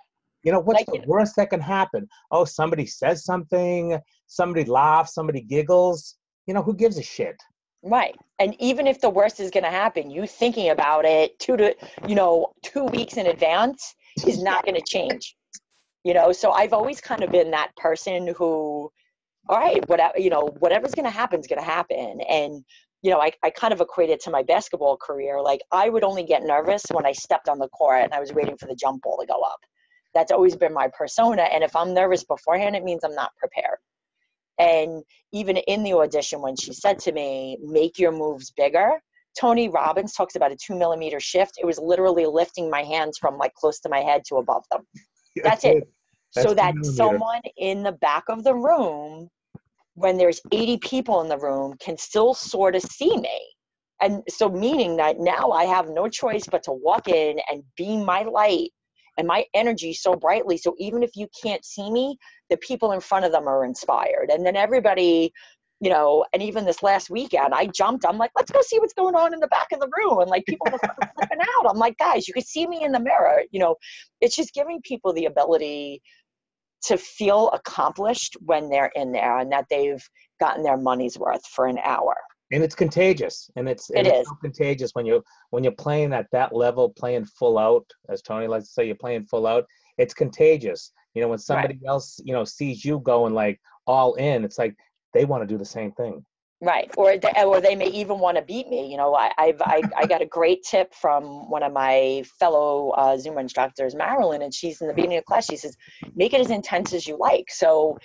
[0.45, 2.07] You know, what's Like, the you know- worst that can happen?
[2.33, 6.17] Oh, somebody says something, somebody laughs, somebody giggles.
[6.47, 7.37] You know, who gives a shit?
[7.83, 8.17] Right.
[8.39, 11.75] And even if the worst is going to happen, you thinking about it two to,
[12.07, 13.95] you know, two weeks in advance
[14.27, 15.37] is not going to change.
[16.05, 18.91] You know, so I've always kind of been that person who,
[19.49, 22.21] all right, whatever, you know, whatever's going to happen is going to happen.
[22.29, 22.65] And,
[23.03, 25.41] you know, I, I kind of equated to my basketball career.
[25.41, 28.33] Like I would only get nervous when I stepped on the court and I was
[28.33, 29.59] waiting for the jump ball to go up.
[30.15, 31.43] That's always been my persona.
[31.43, 33.79] And if I'm nervous beforehand, it means I'm not prepared.
[34.59, 39.01] And even in the audition, when she said to me, make your moves bigger,
[39.39, 41.55] Tony Robbins talks about a two millimeter shift.
[41.59, 44.83] It was literally lifting my hands from like close to my head to above them.
[45.43, 45.89] That's it.
[46.35, 46.97] That's so that millimeter.
[46.97, 49.29] someone in the back of the room,
[49.95, 53.41] when there's 80 people in the room, can still sort of see me.
[54.01, 58.05] And so, meaning that now I have no choice but to walk in and beam
[58.05, 58.71] my light
[59.19, 60.57] and my energy so brightly.
[60.57, 62.17] So, even if you can't see me,
[62.53, 64.29] the people in front of them are inspired.
[64.31, 65.33] And then everybody,
[65.81, 68.05] you know, and even this last weekend, I jumped.
[68.07, 70.21] I'm like, let's go see what's going on in the back of the room.
[70.21, 70.79] And like people were
[71.17, 71.71] flipping out.
[71.71, 73.43] I'm like, guys, you can see me in the mirror.
[73.51, 73.77] You know,
[74.21, 76.03] it's just giving people the ability
[76.89, 80.05] to feel accomplished when they're in there and that they've
[80.41, 82.15] gotten their money's worth for an hour.
[82.53, 84.27] and it's contagious and it's and It it's is.
[84.29, 88.47] so contagious when you when you're playing at that level playing full out as tony
[88.49, 89.65] likes to say you're playing full out
[90.03, 94.45] it's contagious you know when somebody else you know sees you going like all in
[94.45, 94.75] it's like
[95.13, 96.25] they want to do the same thing
[96.65, 98.89] Right, or they, or they may even want to beat me.
[98.89, 102.91] You know, I, I've I, I got a great tip from one of my fellow
[102.91, 105.47] uh, Zumba instructors, Marilyn, and she's in the beginning of class.
[105.47, 105.77] She says,
[106.15, 107.99] "Make it as intense as you like." So,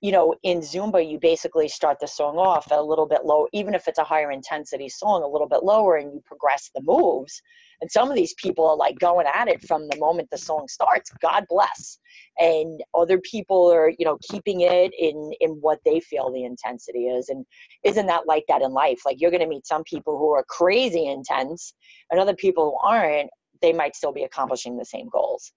[0.00, 3.74] you know, in Zumba, you basically start the song off a little bit low, even
[3.74, 7.42] if it's a higher intensity song, a little bit lower, and you progress the moves.
[7.80, 10.66] And some of these people are like going at it from the moment the song
[10.68, 11.10] starts.
[11.20, 11.98] God bless.
[12.38, 17.06] And other people are, you know, keeping it in in what they feel the intensity
[17.06, 17.28] is.
[17.28, 17.44] And
[17.84, 19.00] isn't that like that in life?
[19.04, 21.74] Like you're going to meet some people who are crazy intense,
[22.10, 23.30] and other people who aren't.
[23.62, 25.52] They might still be accomplishing the same goals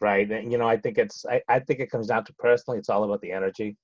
[0.00, 2.78] right and you know i think it's I, I think it comes down to personally
[2.78, 3.76] it's all about the energy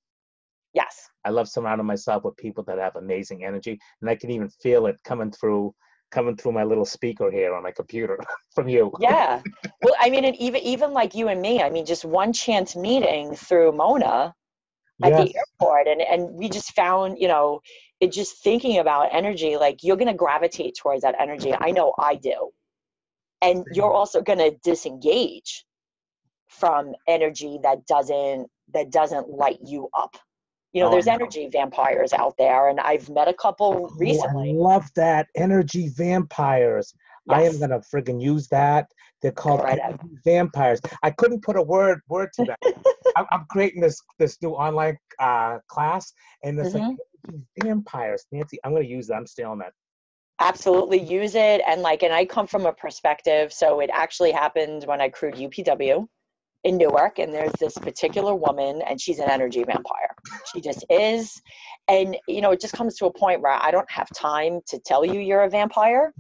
[0.75, 4.49] yes i love surrounding myself with people that have amazing energy and i can even
[4.49, 5.75] feel it coming through
[6.12, 8.18] coming through my little speaker here on my computer
[8.55, 8.92] from you.
[9.01, 9.42] Yeah.
[9.83, 12.77] Well i mean and even even like you and me i mean just one chance
[12.77, 14.35] meeting through mona
[15.03, 15.29] at yes.
[15.29, 17.61] the airport and and we just found you know
[18.01, 21.53] it just thinking about energy like you're going to gravitate towards that energy.
[21.55, 22.51] I know i do.
[23.40, 25.64] And you're also going to disengage
[26.48, 30.16] from energy that doesn't that doesn't light you up
[30.73, 34.53] you know oh, there's energy vampires out there and i've met a couple recently oh,
[34.53, 36.95] i love that energy vampires.
[37.27, 37.39] Yes.
[37.39, 38.87] i am gonna friggin use that.
[39.21, 39.79] They're called right
[40.25, 40.81] vampires.
[41.05, 42.59] I couldn't put a word word to that
[43.17, 46.97] I'm, I'm, creating this this new online uh, class and it's mm-hmm.
[47.29, 48.59] like vampires nancy.
[48.65, 49.15] I'm gonna use that.
[49.15, 49.73] I'm stealing that.
[50.41, 54.83] Absolutely use it and like and i come from a perspective so it actually happened
[54.87, 56.09] when i crewed upw
[56.64, 60.14] in Newark, and there's this particular woman, and she's an energy vampire.
[60.53, 61.40] She just is.
[61.88, 64.79] And, you know, it just comes to a point where I don't have time to
[64.79, 66.14] tell you you're a vampire.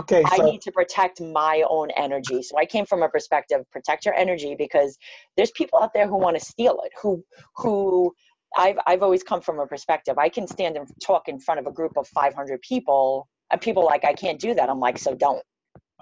[0.00, 0.22] Okay.
[0.24, 2.42] So- I need to protect my own energy.
[2.42, 4.96] So I came from a perspective protect your energy because
[5.36, 7.24] there's people out there who want to steal it, who,
[7.56, 8.12] who,
[8.56, 10.18] I've, I've always come from a perspective.
[10.18, 13.84] I can stand and talk in front of a group of 500 people, and people
[13.84, 14.68] like, I can't do that.
[14.68, 15.42] I'm like, so don't.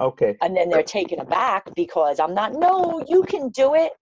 [0.00, 0.36] Okay.
[0.42, 3.92] And then they're taken aback because I'm not, no, you can do it.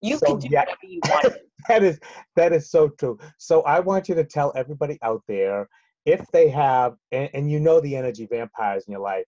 [0.00, 1.34] You so, can do yeah, whatever you want.
[1.68, 2.00] that is
[2.36, 3.18] that is so true.
[3.38, 5.68] So I want you to tell everybody out there
[6.04, 9.24] if they have and, and you know the energy vampires in your life,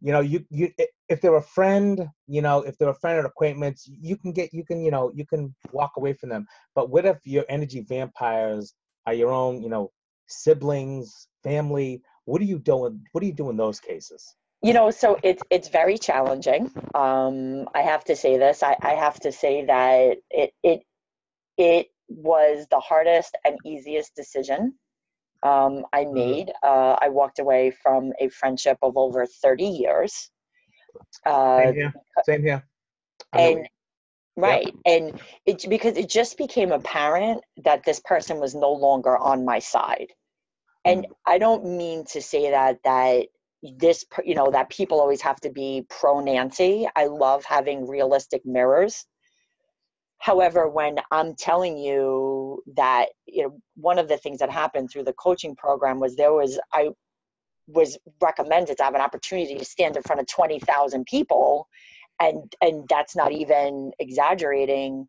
[0.00, 0.70] you know, you you
[1.08, 4.52] if they're a friend, you know, if they're a friend or acquaintance, you can get
[4.52, 6.46] you can, you know, you can walk away from them.
[6.74, 8.74] But what if your energy vampires
[9.06, 9.92] are your own, you know,
[10.26, 12.02] siblings, family?
[12.24, 13.02] What are you doing?
[13.12, 14.34] What do you do in those cases?
[14.66, 18.94] You know so it's it's very challenging um i have to say this i i
[18.94, 20.80] have to say that it it
[21.56, 24.74] it was the hardest and easiest decision
[25.44, 26.14] um i mm-hmm.
[26.14, 30.30] made uh i walked away from a friendship of over 30 years
[31.24, 32.64] uh same here, same here.
[33.32, 33.68] and
[34.36, 39.44] right and it because it just became apparent that this person was no longer on
[39.44, 40.08] my side
[40.84, 41.10] and mm.
[41.24, 43.26] i don't mean to say that that
[43.78, 48.44] this you know that people always have to be pro nancy i love having realistic
[48.44, 49.06] mirrors.
[50.18, 55.04] However when i'm telling you that you know one of the things that happened through
[55.04, 56.88] the coaching program was there was i
[57.68, 61.68] was recommended to have an opportunity to stand in front of 20,000 people
[62.20, 65.06] and and that's not even exaggerating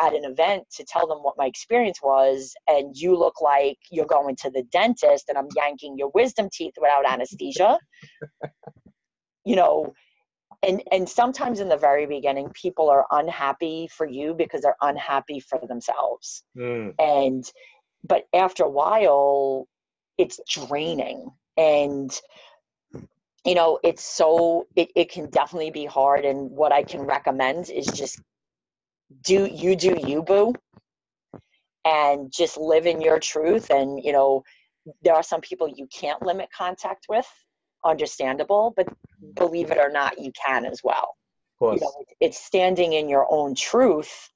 [0.00, 4.06] at an event to tell them what my experience was and you look like you're
[4.06, 7.78] going to the dentist and I'm yanking your wisdom teeth without anesthesia.
[9.44, 9.92] you know,
[10.62, 15.40] and and sometimes in the very beginning people are unhappy for you because they're unhappy
[15.40, 16.42] for themselves.
[16.56, 16.94] Mm.
[16.98, 17.44] And
[18.04, 19.68] but after a while
[20.18, 22.10] it's draining and
[23.44, 27.70] you know it's so it, it can definitely be hard and what i can recommend
[27.70, 28.20] is just
[29.22, 30.54] do you do you boo
[31.84, 34.42] and just live in your truth and you know
[35.02, 37.26] there are some people you can't limit contact with
[37.84, 38.88] understandable but
[39.34, 41.14] believe it or not you can as well.
[41.60, 44.30] You know, it's standing in your own truth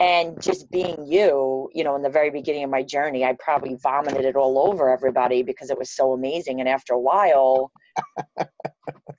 [0.00, 3.76] and just being you you know in the very beginning of my journey i probably
[3.82, 7.70] vomited it all over everybody because it was so amazing and after a while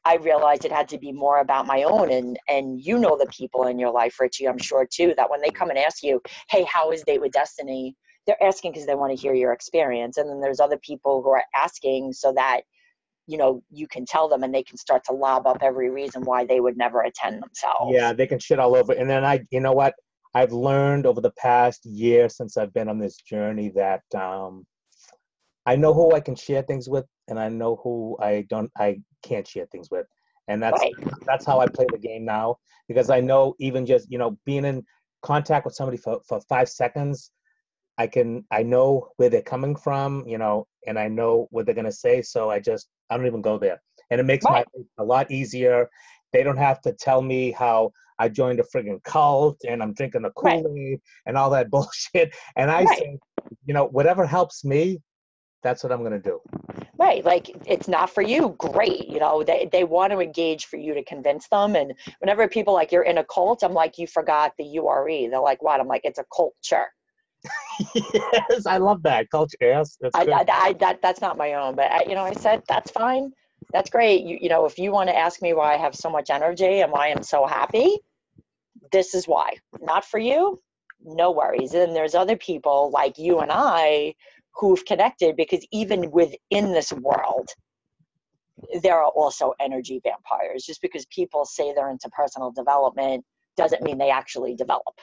[0.04, 2.12] I realized it had to be more about my own.
[2.12, 5.42] And and you know the people in your life, Richie, I'm sure too, that when
[5.42, 7.96] they come and ask you, hey, how is Date with Destiny?
[8.28, 10.18] They're asking because they want to hear your experience.
[10.18, 12.62] And then there's other people who are asking so that
[13.28, 16.24] you know you can tell them and they can start to lob up every reason
[16.24, 17.94] why they would never attend themselves.
[17.94, 18.94] Yeah, they can shit all over.
[18.94, 19.94] And then I you know what?
[20.34, 24.66] I've learned over the past year since I've been on this journey that um
[25.66, 28.72] I know who I can share things with, and I know who I don't.
[28.78, 30.08] I can't share things with,
[30.48, 30.96] and that's right.
[31.26, 32.58] that's how I play the game now.
[32.88, 34.84] Because I know even just you know being in
[35.22, 37.32] contact with somebody for for five seconds,
[37.98, 41.76] I can I know where they're coming from, you know, and I know what they're
[41.76, 42.22] gonna say.
[42.22, 44.66] So I just I don't even go there, and it makes right.
[44.76, 45.90] my a lot easier.
[46.34, 50.22] They don't have to tell me how I joined a friggin' cult and I'm drinking
[50.22, 52.34] the Kool-Aid and all that bullshit.
[52.56, 53.00] And I Right.
[53.00, 53.20] say,
[53.66, 55.02] you know, whatever helps me,
[55.64, 56.40] that's what I'm gonna do.
[56.98, 57.24] Right.
[57.24, 58.56] Like it's not for you.
[58.58, 59.08] Great.
[59.08, 61.76] You know, they, they want to engage for you to convince them.
[61.76, 65.30] And whenever people like you're in a cult, I'm like, you forgot the URE.
[65.30, 65.80] They're like, what?
[65.80, 66.88] I'm like, it's a culture.
[67.96, 69.58] yes, I love that culture.
[69.60, 70.34] Yes, that's I, good.
[70.34, 73.32] I, I, that, that's not my own, but I, you know, I said, that's fine.
[73.74, 74.24] That's great.
[74.24, 76.82] You, you know, if you want to ask me why I have so much energy
[76.82, 77.98] and why I'm so happy,
[78.92, 79.56] this is why.
[79.82, 80.62] Not for you,
[81.04, 81.74] no worries.
[81.74, 84.16] And there's other people like you and I
[84.56, 87.50] who've connected because even within this world,
[88.84, 90.64] there are also energy vampires.
[90.64, 93.24] Just because people say they're into personal development
[93.58, 94.96] doesn't mean they actually develop.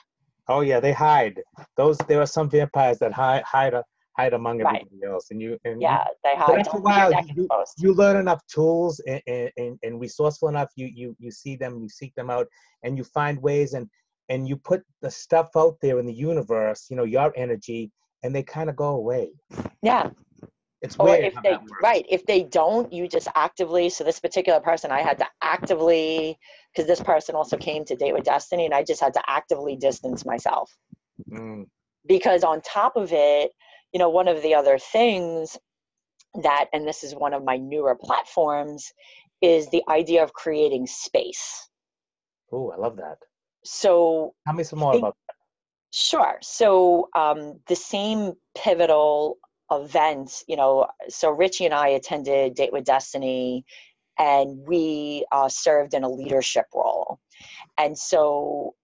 [0.49, 1.40] Oh yeah, they hide.
[1.76, 3.74] Those there are some vampires that hide hide
[4.16, 4.76] hide among Right.
[4.82, 6.59] everybody else, and you and you- Yeah, they hide.
[6.59, 10.01] after a Don't be your while, you- you learn enough tools and, and, and, and
[10.01, 12.46] resourceful enough you, you you see them you seek them out
[12.82, 13.88] and you find ways and
[14.30, 17.90] and you put the stuff out there in the universe you know your energy
[18.22, 19.30] and they kind of go away.
[19.82, 20.10] Yeah.
[20.82, 24.20] it's or weird if they that right if they don't you just actively so this
[24.20, 26.38] particular person i had to actively
[26.72, 29.74] because this person also came to date with destiny and i just had to actively
[29.76, 30.70] distance myself.
[31.30, 31.64] Mm,
[32.06, 33.50] because on top of it
[33.92, 35.58] you know one of the other things
[36.42, 38.92] that and this is one of my newer platforms
[39.42, 41.68] is the idea of creating space.
[42.52, 43.18] Oh, i love that.
[43.64, 45.16] So tell me some more Think- about
[45.93, 46.39] Sure.
[46.43, 49.39] So um, the same pivotal
[49.70, 53.64] event, you know, so Richie and I attended Date with Destiny
[54.18, 57.18] and we uh, served in a leadership role.
[57.78, 58.74] And so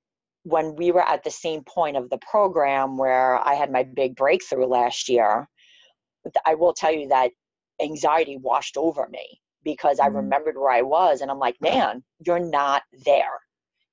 [0.45, 4.17] when we were at the same point of the program where I had my big
[4.17, 5.49] breakthrough last year,
[6.47, 7.33] I will tell you that
[7.83, 10.17] anxiety washed over me because I Mm.
[10.17, 13.41] remembered where I was and I'm like, man, you're not there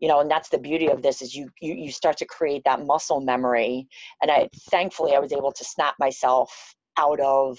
[0.01, 2.63] you know and that's the beauty of this is you, you you start to create
[2.65, 3.87] that muscle memory.
[4.21, 7.57] And i thankfully i was able to snap myself out of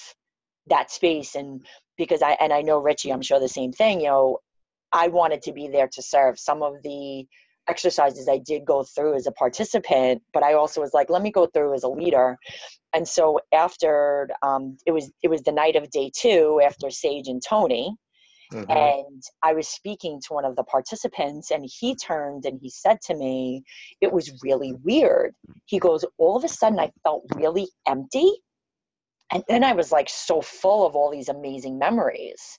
[0.66, 1.64] that space and
[1.96, 4.38] because i and i know richie i'm sure the same thing you know
[4.92, 6.38] i wanted to be there to serve.
[6.38, 7.26] Some of the
[7.68, 11.30] exercises i did go through as a participant but i also was like let me
[11.30, 12.36] go through as a leader.
[12.94, 17.28] And so after um, it was it was the night of day two after sage
[17.28, 17.96] and tony
[18.52, 18.66] Mhm.
[18.70, 23.00] and I was speaking to one of the participants, and he turned and he said
[23.02, 23.62] to me,
[24.00, 25.34] It was really weird.
[25.66, 28.30] He goes, All of a sudden, I felt really empty.
[29.32, 32.58] And then I was like so full of all these amazing memories.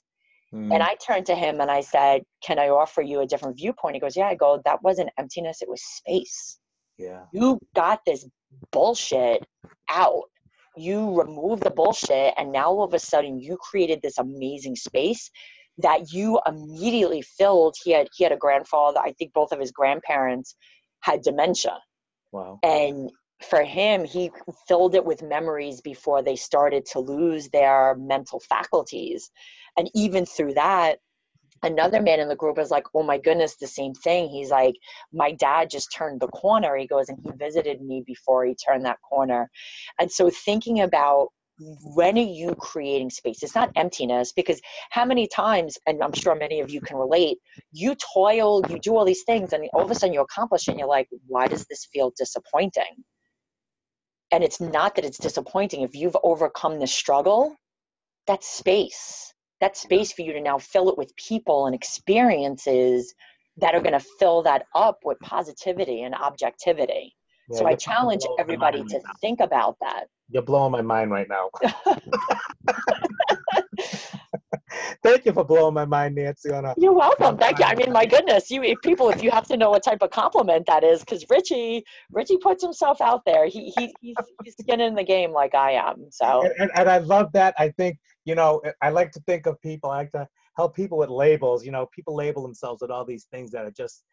[0.52, 3.56] Mm, And I turned to him and I said, Can I offer you a different
[3.56, 3.94] viewpoint?
[3.94, 4.26] He goes, Yeah.
[4.28, 6.58] I go, That wasn't emptiness, it was space.
[6.98, 8.26] yeah You got this
[8.72, 9.44] bullshit
[9.90, 10.24] out.
[10.76, 15.30] You removed the bullshit, and now all of a sudden, you created this amazing space
[15.78, 17.74] that you immediately filled.
[17.82, 19.00] He had he had a grandfather.
[19.00, 20.54] I think both of his grandparents
[21.00, 21.78] had dementia,
[22.32, 23.10] wow and
[23.42, 24.30] for him, he
[24.68, 29.30] filled it with memories before they started to lose their mental faculties,
[29.76, 30.98] and even through that.
[31.62, 34.28] Another man in the group was like, Oh my goodness, the same thing.
[34.28, 34.74] He's like,
[35.12, 36.76] My dad just turned the corner.
[36.76, 39.50] He goes, and he visited me before he turned that corner.
[39.98, 41.28] And so, thinking about
[41.58, 43.42] when are you creating space?
[43.42, 47.38] It's not emptiness because how many times, and I'm sure many of you can relate,
[47.72, 50.72] you toil, you do all these things, and all of a sudden you accomplish it,
[50.72, 53.04] and you're like, why does this feel disappointing?
[54.32, 55.82] And it's not that it's disappointing.
[55.82, 57.54] If you've overcome the struggle,
[58.26, 59.32] that's space.
[59.60, 63.14] That's space for you to now fill it with people and experiences
[63.58, 67.14] that are going to fill that up with positivity and objectivity.
[67.48, 70.06] Yeah, so I challenge everybody to think about that.
[70.34, 71.48] You're blowing my mind right now
[75.02, 77.36] thank you for blowing my mind nancy on a You're welcome.
[77.36, 77.64] Thank you.
[77.64, 80.10] I mean, my goodness, you if people, if you have to know what type of
[80.10, 83.46] compliment that is, because Richie, Richie puts himself out there.
[83.46, 86.06] He, he he's he's skinning in the game like I am.
[86.10, 87.54] So and, and, and I love that.
[87.58, 90.98] I think, you know, I like to think of people, I like to help people
[90.98, 91.64] with labels.
[91.64, 94.04] You know, people label themselves with all these things that are just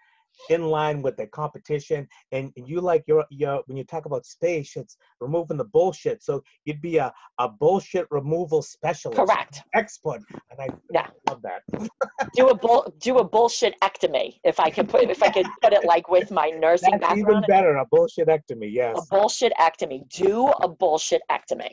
[0.50, 2.08] in line with the competition.
[2.32, 6.24] And, and you like your, your, when you talk about space, it's removing the bullshit.
[6.24, 9.64] So you'd be a, a bullshit removal specialist, correct.
[9.74, 10.22] expert.
[10.50, 11.08] And I Yeah.
[11.30, 11.62] love that.
[12.36, 15.74] Do a bull do a bullshit ectomy if I can put if I could put
[15.74, 18.96] it like with my nursing That's even better, a bullshit ectomy, yes.
[18.98, 20.08] A bullshit ectomy.
[20.10, 21.72] Do a bullshit ectomy.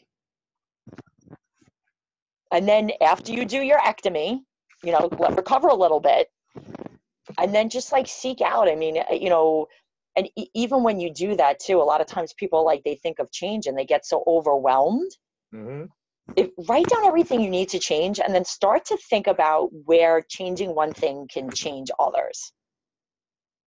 [2.51, 4.41] And then after you do your ectomy,
[4.83, 6.29] you know, recover a little bit.
[7.37, 8.69] And then just like seek out.
[8.69, 9.67] I mean, uh, you know,
[10.17, 12.97] and e- even when you do that too, a lot of times people like they
[12.97, 15.11] think of change and they get so overwhelmed.
[15.53, 15.85] hmm
[16.37, 20.23] If, write down everything you need to change and then start to think about where
[20.29, 22.53] changing one thing can change others.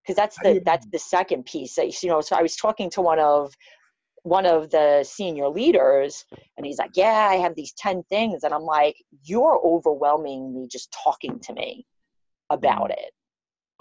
[0.03, 3.01] because that's the that's the second piece that you know so i was talking to
[3.01, 3.53] one of
[4.23, 6.25] one of the senior leaders
[6.57, 10.67] and he's like yeah i have these 10 things and i'm like you're overwhelming me
[10.71, 11.85] just talking to me
[12.49, 12.93] about Mm.
[12.93, 13.11] it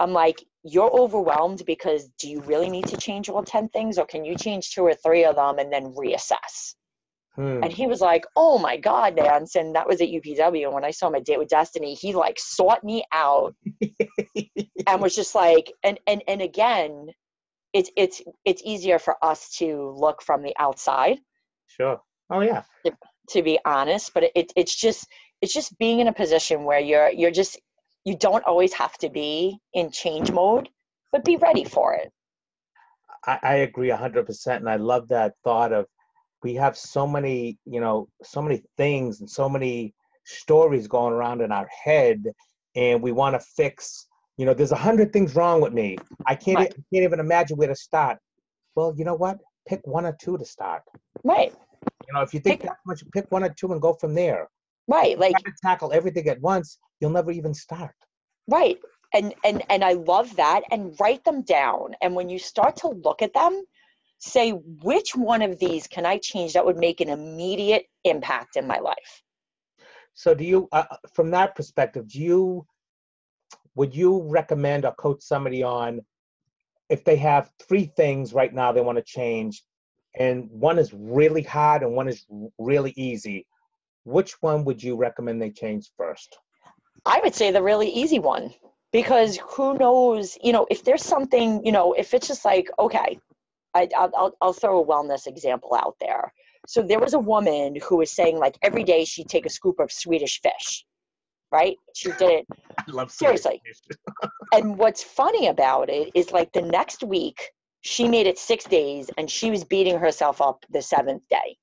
[0.01, 4.05] i'm like you're overwhelmed because do you really need to change all 10 things or
[4.05, 6.75] can you change two or three of them and then reassess
[7.35, 7.63] Hmm.
[7.63, 10.65] and he was like, "Oh my God, Nance!" And that was at UPW.
[10.65, 13.55] And when I saw my date with Destiny, he like sought me out
[14.87, 17.07] and was just like, and and and again,
[17.71, 21.19] it's it's it's easier for us to look from the outside,
[21.67, 22.01] sure.
[22.29, 22.63] Oh yeah.
[23.29, 24.13] to be honest.
[24.13, 25.07] But it it's just
[25.41, 27.57] it's just being in a position where you're you're just
[28.05, 30.69] you don't always have to be in change mode,
[31.11, 32.11] but be ready for it.
[33.25, 35.85] I, I agree a hundred percent, and I love that thought of
[36.43, 39.93] we have so many, you know, so many things and so many
[40.23, 42.23] stories going around in our head,
[42.75, 44.07] and we want to fix.
[44.37, 45.97] You know, there's a hundred things wrong with me.
[46.25, 46.57] I can't.
[46.57, 46.73] Right.
[46.73, 48.17] I can't even imagine where to start.
[48.75, 49.37] Well, you know what?
[49.67, 50.81] Pick one or two to start.
[51.23, 51.53] Right,
[52.07, 54.15] You know, if you think Pick- that much, pick one or two and go from
[54.15, 54.47] there.
[54.87, 55.19] right.
[55.19, 57.95] Like to tackle everything at once, you'll never even start.
[58.47, 58.77] right
[59.13, 62.87] and and and i love that and write them down and when you start to
[62.87, 63.63] look at them
[64.19, 64.51] say
[64.83, 68.79] which one of these can i change that would make an immediate impact in my
[68.79, 69.21] life
[70.13, 70.83] So, do you, uh,
[71.15, 72.65] from that perspective, do you,
[73.75, 76.01] would you recommend or coach somebody on
[76.89, 79.63] if they have three things right now they want to change,
[80.19, 82.25] and one is really hard and one is
[82.59, 83.47] really easy?
[84.03, 86.37] Which one would you recommend they change first?
[87.05, 88.53] I would say the really easy one
[88.91, 93.19] because who knows you know if there's something you know if it's just like okay
[93.73, 96.33] I, I'll, I'll, I'll throw a wellness example out there.
[96.67, 99.79] So there was a woman who was saying like every day she'd take a scoop
[99.79, 100.83] of swedish fish
[101.51, 101.77] right?
[101.93, 102.47] She did it.
[102.87, 103.61] Love Seriously.
[104.53, 109.09] and what's funny about it is like the next week she made it six days
[109.17, 111.57] and she was beating herself up the seventh day.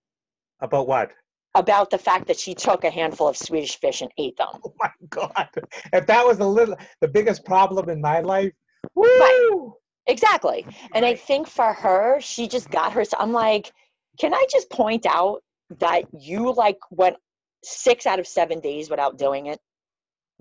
[0.61, 1.13] About what?
[1.55, 4.75] About the fact that she took a handful of swedish fish and ate them Oh
[4.79, 5.49] my God!
[5.93, 8.53] If that was a little, the biggest problem in my life,
[8.97, 9.53] Right.
[9.55, 9.75] woo!
[10.07, 13.73] exactly and i think for her she just got her i'm like
[14.19, 15.43] can i just point out
[15.79, 17.17] that you like went
[17.63, 19.61] six out of seven days without doing it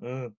[0.01, 0.33] Mm,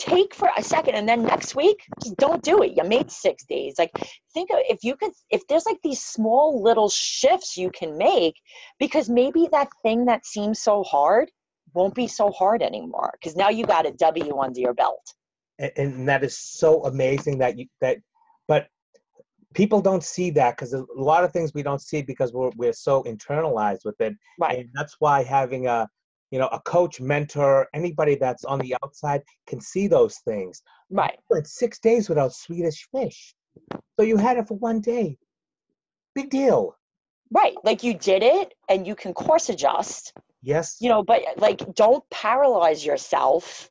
[0.00, 2.72] take for a second and then next week just don't do it.
[2.76, 3.74] You made six days.
[3.78, 3.92] Like
[4.32, 8.34] think of if you could if there's like these small little shifts you can make
[8.78, 11.30] because maybe that thing that seems so hard
[11.74, 15.06] won't be so hard anymore because now you got a w under your belt.
[15.58, 17.98] And, and that is so amazing that you that
[18.48, 18.68] but
[19.54, 22.72] people don't see that because a lot of things we don't see because we're, we're
[22.72, 24.14] so internalized with it.
[24.38, 24.60] Right.
[24.60, 25.88] And that's why having a
[26.30, 30.62] you know a coach mentor anybody that's on the outside can see those things.
[30.90, 31.18] Right.
[31.28, 33.34] Went six days without swedish fish.
[33.98, 35.18] So you had it for one day.
[36.14, 36.76] Big deal.
[37.30, 37.54] Right.
[37.64, 40.12] Like you did it and you can course adjust.
[40.42, 40.76] Yes.
[40.80, 43.70] You know but like don't paralyze yourself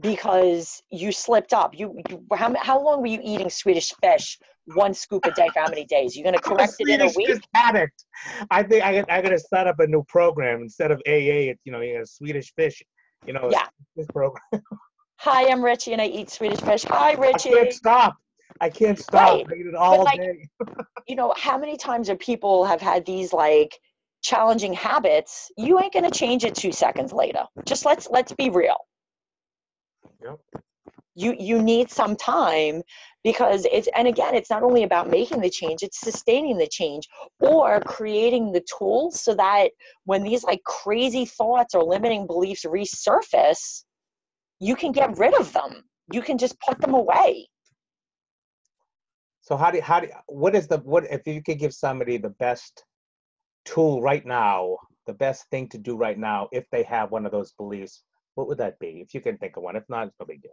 [0.00, 4.38] because you slipped up you, you how, how long were you eating swedish fish
[4.74, 6.88] one scoop a day for how many days you're going to I'm a correct it
[6.88, 8.04] in a week addict.
[8.50, 11.48] I think I, I got to set up a new program instead of AA.
[11.50, 12.82] It's you know, you got Swedish fish.
[13.26, 13.66] You know, Yeah.
[13.96, 14.42] this program.
[15.16, 17.50] hi i'm richie and i eat swedish fish hi Richie.
[17.50, 18.16] I can't stop.
[18.60, 19.14] I can't stop.
[19.14, 19.46] Right.
[19.50, 20.48] I eat it all like, day.
[21.08, 23.76] you know how many times are people have had these like
[24.22, 28.48] challenging habits you ain't going to change it two seconds later just let's let's be
[28.50, 28.76] real
[30.22, 30.38] Yep.
[31.14, 32.82] you you need some time
[33.22, 37.08] because it's and again it's not only about making the change it's sustaining the change
[37.40, 39.70] or creating the tools so that
[40.04, 43.84] when these like crazy thoughts or limiting beliefs resurface
[44.60, 47.46] you can get rid of them you can just put them away
[49.48, 52.28] So how do how do what is the what if you could give somebody the
[52.28, 52.84] best
[53.64, 57.32] tool right now, the best thing to do right now if they have one of
[57.32, 58.02] those beliefs?
[58.38, 59.02] What would that be?
[59.04, 59.74] If you can think of one.
[59.74, 60.52] If not, it's no big deal.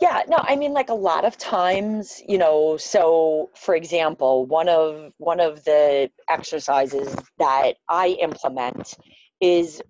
[0.00, 4.70] Yeah, no, I mean like a lot of times, you know, so for example, one
[4.70, 8.94] of one of the exercises that I implement
[9.42, 9.82] is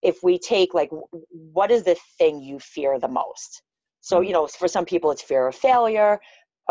[0.00, 0.88] if we take like
[1.28, 3.60] what is the thing you fear the most?
[4.00, 4.32] So, you mm-hmm.
[4.32, 6.18] know, for some people it's fear of failure.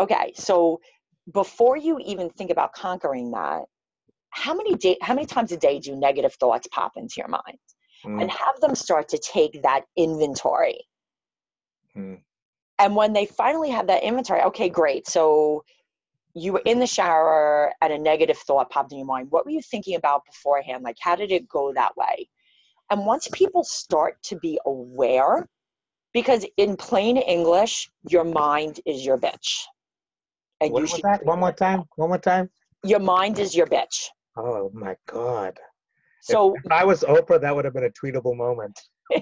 [0.00, 0.80] Okay, so
[1.32, 3.62] before you even think about conquering that,
[4.30, 7.60] how many day how many times a day do negative thoughts pop into your mind?
[8.06, 10.80] Mm, And have them start to take that inventory
[11.96, 12.18] mm,
[12.78, 15.64] and when they finally have that inventory okay great so
[16.34, 19.50] you were in the shower and a negative thought popped in your mind what were
[19.50, 22.28] you thinking about beforehand like how did it go that way
[22.90, 25.48] and once people start to be aware
[26.12, 29.64] because in plain english your mind is your bitch
[30.60, 31.24] And What you that?
[31.24, 31.84] One more time.
[31.96, 32.50] One more time.
[32.84, 34.08] Your mind is your bitch.
[34.36, 35.58] Oh my God.
[36.28, 38.78] If- So if I was Oprah, that would have been a tweetable moment.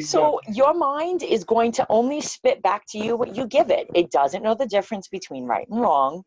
[0.00, 3.88] so your mind is going to only spit back to you what you give it.
[3.94, 6.22] It doesn't know the difference between right and wrong.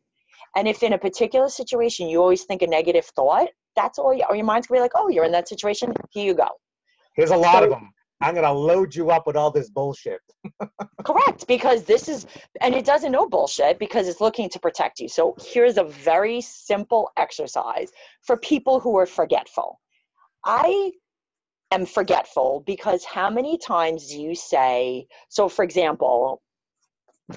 [0.56, 4.24] And if in a particular situation you always think a negative thought, that's all you,
[4.30, 6.48] or your mind's gonna be like, oh, you're in that situation, here you go.
[7.16, 7.92] Here's a lot of them.
[8.24, 10.22] I'm gonna load you up with all this bullshit.
[11.04, 12.26] Correct, because this is,
[12.62, 15.10] and it doesn't know bullshit because it's looking to protect you.
[15.10, 19.78] So here's a very simple exercise for people who are forgetful.
[20.46, 20.94] I
[21.72, 26.42] am forgetful because how many times do you say, so for example,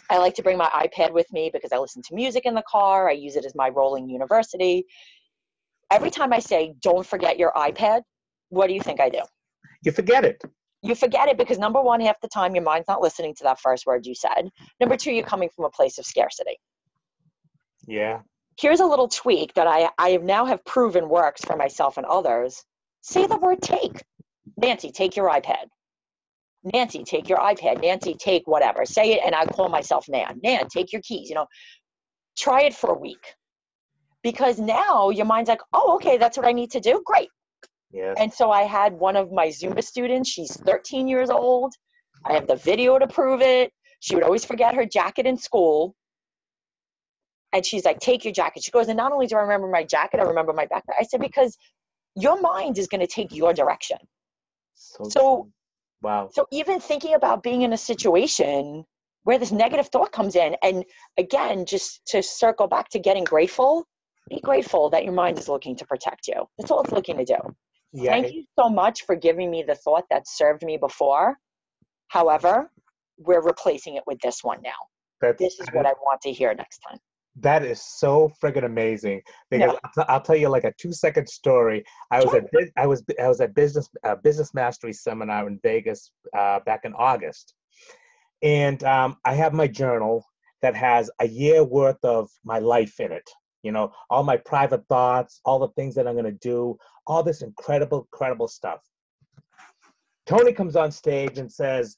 [0.08, 2.64] I like to bring my iPad with me because I listen to music in the
[2.70, 4.84] car, I use it as my rolling university.
[5.90, 8.02] Every time I say, don't forget your iPad,
[8.50, 9.22] what do you think I do?
[9.82, 10.40] You forget it.
[10.86, 13.60] You forget it because number one, half the time your mind's not listening to that
[13.60, 14.50] first word you said.
[14.80, 16.58] Number two, you're coming from a place of scarcity.
[17.86, 18.20] Yeah.
[18.58, 22.62] Here's a little tweak that I, I now have proven works for myself and others.
[23.02, 24.02] Say the word take.
[24.56, 25.66] Nancy, take your iPad.
[26.72, 27.82] Nancy, take your iPad.
[27.82, 28.84] Nancy, take whatever.
[28.84, 30.40] Say it, and I call myself Nan.
[30.42, 31.28] Nan, take your keys.
[31.28, 31.46] You know,
[32.36, 33.34] try it for a week.
[34.22, 37.02] Because now your mind's like, oh, okay, that's what I need to do.
[37.04, 37.28] Great.
[38.18, 41.74] And so I had one of my Zumba students, she's 13 years old.
[42.24, 43.72] I have the video to prove it.
[44.00, 45.94] She would always forget her jacket in school.
[47.52, 48.64] And she's like, Take your jacket.
[48.64, 50.94] She goes, And not only do I remember my jacket, I remember my backpack.
[50.98, 51.56] I said, Because
[52.14, 53.98] your mind is going to take your direction.
[54.74, 55.50] so, so-
[56.02, 56.28] wow.
[56.32, 58.84] So even thinking about being in a situation
[59.24, 60.84] where this negative thought comes in, and
[61.18, 63.84] again, just to circle back to getting grateful,
[64.28, 66.46] be grateful that your mind is looking to protect you.
[66.58, 67.36] That's all it's looking to do.
[67.92, 68.10] Yeah.
[68.12, 71.38] Thank it- you so much for giving me the thought that served me before.
[72.08, 72.70] However,
[73.18, 74.70] we're replacing it with this one now.
[75.20, 76.98] that's- This is what I want to hear next time.
[77.36, 79.22] That is so friggin' amazing.
[79.50, 79.78] Because Yeah.
[79.84, 81.84] I'll, t- I'll tell you like a two second story.
[82.10, 82.42] I was Sure.
[82.42, 86.84] at I was I was at business uh, business mastery seminar in Vegas uh, back
[86.84, 87.54] in August,
[88.42, 90.24] and um, I have my journal
[90.62, 93.28] that has a year worth of my life in it.
[93.66, 97.42] You know, all my private thoughts, all the things that I'm gonna do, all this
[97.42, 98.80] incredible, incredible stuff.
[100.24, 101.96] Tony comes on stage and says,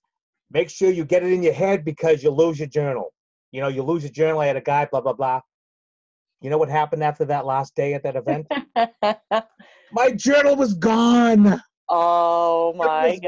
[0.50, 3.12] "Make sure you get it in your head because you'll lose your journal."
[3.52, 4.40] you know, you lose your journal.
[4.40, 5.40] I had a guy, blah, blah, blah.
[6.40, 8.46] You know what happened after that last day at that event?
[9.92, 11.60] my journal was gone.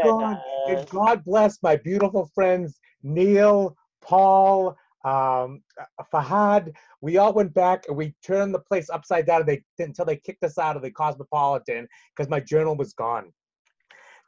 [0.04, 0.38] oh my.
[0.68, 0.88] And.
[0.90, 6.72] God bless my beautiful friends, Neil, Paul, um, uh, Fahad.
[7.00, 10.44] We all went back and we turned the place upside down they, until they kicked
[10.44, 13.32] us out of the Cosmopolitan because my journal was gone.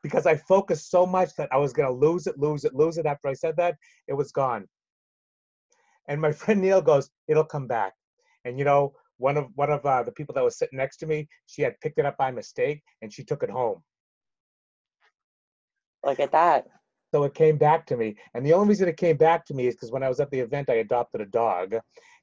[0.02, 2.98] Because I focused so much that I was going to lose it, lose it, lose
[2.98, 3.06] it.
[3.06, 3.76] After I said that,
[4.08, 4.66] it was gone.
[6.08, 7.92] And my friend Neil goes, "It'll come back."
[8.44, 11.06] And you know, one of one of uh, the people that was sitting next to
[11.06, 13.82] me, she had picked it up by mistake and she took it home.
[16.04, 16.66] Look at that.
[17.12, 18.16] So it came back to me.
[18.34, 20.30] And the only reason it came back to me is because when I was at
[20.30, 21.74] the event, I adopted a dog.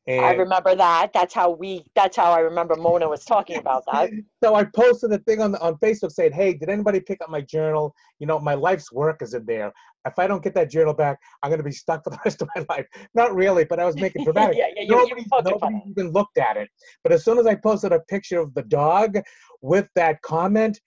[0.08, 1.12] And I remember that.
[1.14, 1.86] That's how we.
[1.94, 4.10] That's how I remember Mona was talking about that.
[4.44, 7.42] so I posted a thing on on Facebook saying, "Hey, did anybody pick up my
[7.42, 7.94] journal?
[8.18, 9.72] You know, my life's work is in there.
[10.06, 12.42] If I don't get that journal back, I'm going to be stuck for the rest
[12.42, 14.58] of my life." Not really, but I was making dramatic.
[14.58, 16.70] yeah, yeah, you're, you're nobody, poking nobody even looked at it.
[17.04, 19.20] But as soon as I posted a picture of the dog
[19.62, 20.80] with that comment,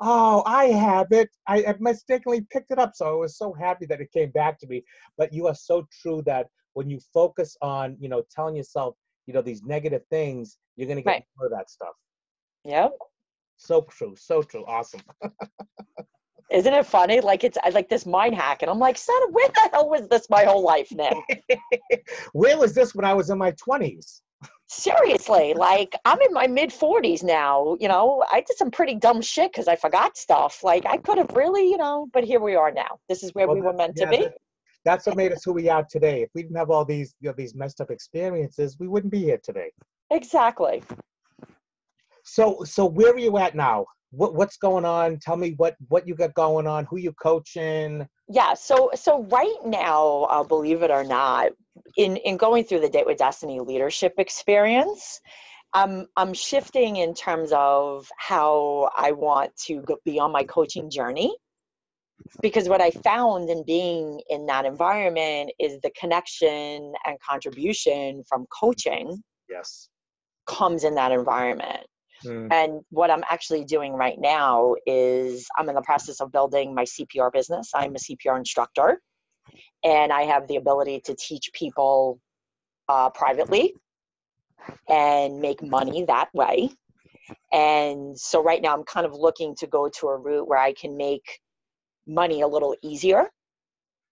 [0.00, 1.28] oh, I have it.
[1.46, 2.92] I, I mistakenly picked it up.
[2.94, 4.82] So I was so happy that it came back to me.
[5.18, 8.96] But you are so true that when you focus on, you know, telling yourself,
[9.26, 11.24] you know, these negative things, you're going to get Right.
[11.36, 11.94] more of that stuff.
[12.64, 12.92] Yep.
[13.56, 14.14] So true.
[14.16, 14.64] So true.
[14.66, 15.02] Awesome.
[16.50, 17.20] Isn't it funny?
[17.20, 20.28] Like it's like this mind hack, and I'm like, son, where the hell was this
[20.28, 21.12] my whole life, Nan?
[22.32, 24.20] Where was this when I was in my 20s?
[24.68, 27.76] Seriously, like I'm in my mid 40s now.
[27.80, 30.62] You know, I did some pretty dumb shit because I forgot stuff.
[30.62, 32.98] Like I could have really, you know, but here we are now.
[33.08, 34.18] This is where Well, we were meant to be.
[34.18, 34.38] that-
[34.84, 36.22] That's what made us who we are today.
[36.22, 39.20] If we didn't have all these, you know, these messed up experiences, we wouldn't be
[39.20, 39.72] here today.
[40.10, 40.82] Exactly.
[42.24, 43.86] So, so where are you at now?
[44.12, 45.18] What, what's going on?
[45.20, 46.84] Tell me what, what you got going on.
[46.86, 48.06] Who you coaching?
[48.28, 48.54] Yeah.
[48.54, 51.52] So so right now, uh, believe it or not,
[51.96, 55.20] in in going through the Date with Destiny leadership experience,
[55.72, 60.90] I'm I'm shifting in terms of how I want to go, be on my coaching
[60.90, 61.34] journey.
[62.42, 68.46] Because what I found in being in that environment is the connection and contribution from
[68.46, 69.88] coaching Yes.
[70.46, 71.86] comes in that environment.
[72.24, 76.74] Mm, And what I'm actually doing right now is I'm in the process of building
[76.74, 77.70] my CPR business.
[77.74, 79.00] I'm a CPR instructor,
[79.84, 82.20] and I have the ability to teach people
[82.88, 83.74] uh, privately
[84.88, 86.70] and make money that way.
[87.52, 90.72] And so right now I'm kind of looking to go to a route where I
[90.72, 91.40] can make
[92.06, 93.28] money a little easier.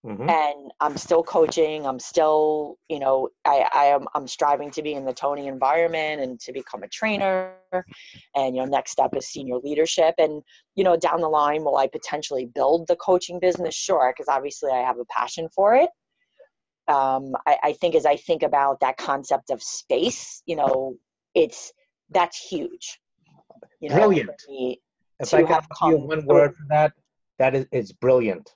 [0.05, 0.31] Mhm.
[0.31, 1.85] And I'm still coaching.
[1.85, 6.23] I'm still, you know, I, I am I'm striving to be in the Tony environment
[6.23, 7.55] and to become a trainer.
[8.35, 10.15] And you know, next step is senior leadership.
[10.19, 10.43] And
[10.77, 13.75] you know, down the line, will I potentially build the coaching business?
[13.75, 15.91] Sure, because obviously I have a passion for it.
[16.87, 20.97] Um, I, I think as I think about that concept of space, you know,
[21.35, 21.73] it's
[22.11, 23.01] that's huge.
[23.81, 24.31] You know, Brilliant.
[25.21, 26.93] If I have give you one word for that,
[27.41, 28.55] that is it's brilliant.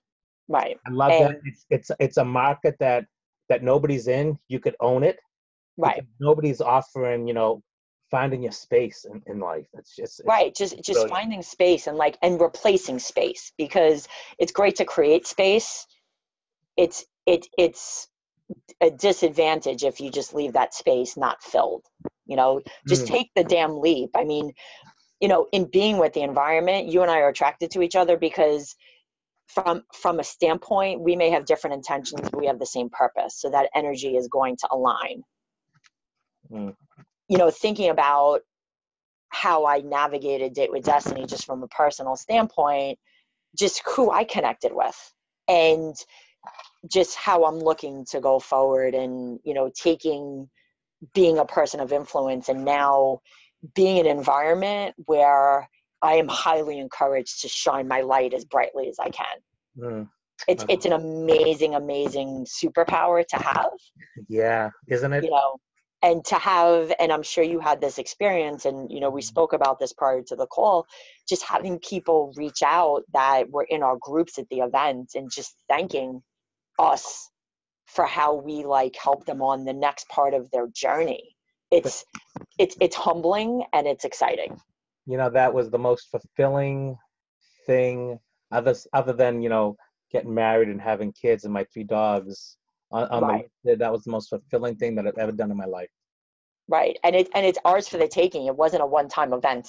[0.53, 1.37] Right, I love that.
[1.45, 3.07] It's it's it's a market that
[3.51, 4.39] that nobody's in.
[4.49, 5.19] You could own it.
[5.79, 6.03] right.
[6.21, 7.63] Nobody's offering, you know,
[8.11, 9.67] finding your space in, in life.
[9.75, 11.11] It's just it's, right just just brilliant.
[11.11, 15.87] finding space and like and replacing space because it's great to create space
[16.77, 18.09] it's it it's
[18.83, 21.85] a disadvantage if you just leave that space not filled
[22.27, 23.09] you know just Mm.
[23.09, 24.53] take the damn leap i mean
[25.21, 28.17] you know in being with the environment you and i are attracted to each other
[28.19, 28.77] because
[29.55, 33.37] from from a standpoint we may have different intentions but we have the same purpose
[33.41, 35.23] so that energy is going to align
[36.53, 36.77] Mm.
[37.29, 38.41] you know thinking about
[39.31, 42.99] how I navigated Date with Destiny just from a personal standpoint,
[43.59, 44.97] just who I connected with
[45.49, 45.95] and
[46.91, 50.51] just how I'm looking to go forward and, you know, taking
[51.15, 53.21] being a person of influence and now
[53.75, 55.69] being an environment where
[56.03, 59.27] I am highly encouraged to shine my light as brightly as I can.
[59.79, 60.09] Mm.
[60.49, 63.71] It's it's an amazing, amazing superpower to have
[64.29, 65.25] yeah, isn't it?
[65.25, 65.59] you know
[66.03, 69.53] and to have and i'm sure you had this experience and you know we spoke
[69.53, 70.87] about this prior to the call
[71.29, 75.55] just having people reach out that were in our groups at the event and just
[75.69, 76.23] thanking
[76.79, 77.31] us
[77.87, 81.37] for how we like help them on the next part of their journey
[81.71, 82.05] it's
[82.59, 84.59] it's it's humbling and it's exciting
[85.07, 86.97] You know, that was the most fulfilling
[87.67, 88.19] thing,
[88.51, 89.77] other other than you know
[90.13, 92.57] getting married and having kids and my three dogs.
[92.93, 93.51] On, on Right.
[93.65, 95.89] the that was the most fulfilling thing that I've ever done in my life.
[96.69, 99.67] right and it and it's ours for the taking it wasn't a one-time event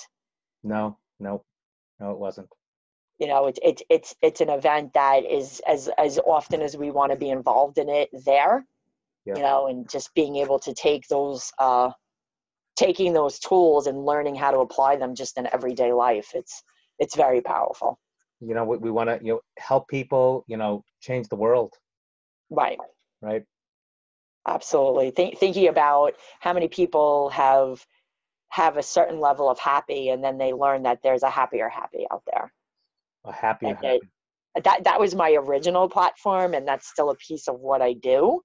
[0.63, 1.43] No, no,
[1.99, 2.49] no, it wasn't.
[3.19, 6.91] you know it's it's it's it's an event that is as as often as we
[6.91, 8.65] want to be involved in it there
[9.25, 9.35] Yeah.
[9.37, 11.89] you know and just being able to take those uh
[12.75, 16.63] taking those tools and learning how to apply them just in everyday life it's
[16.99, 17.99] it's very powerful
[18.41, 20.43] You know, we, we want to you know help people.
[20.47, 21.73] You know, change the world,
[22.49, 22.79] right
[23.21, 23.43] right?
[24.47, 27.85] absolutely Think, thinking about how many people have
[28.49, 32.05] have a certain level of happy and then they learn that there's a happier happy
[32.11, 32.53] out there
[33.25, 33.97] A happier, happy.
[34.55, 37.93] it- that that was my original platform and that's still a piece of what i
[37.93, 38.41] do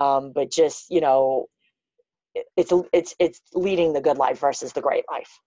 [0.00, 1.46] um, but just you know
[2.56, 5.40] it's it's it's leading the good life versus the great life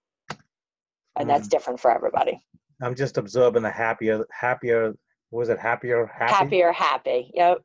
[1.17, 2.39] and that's different for everybody
[2.83, 4.95] I'm just absorbing the happier, happier.
[5.29, 6.33] Was it happier, happy?
[6.33, 7.59] happier happy yep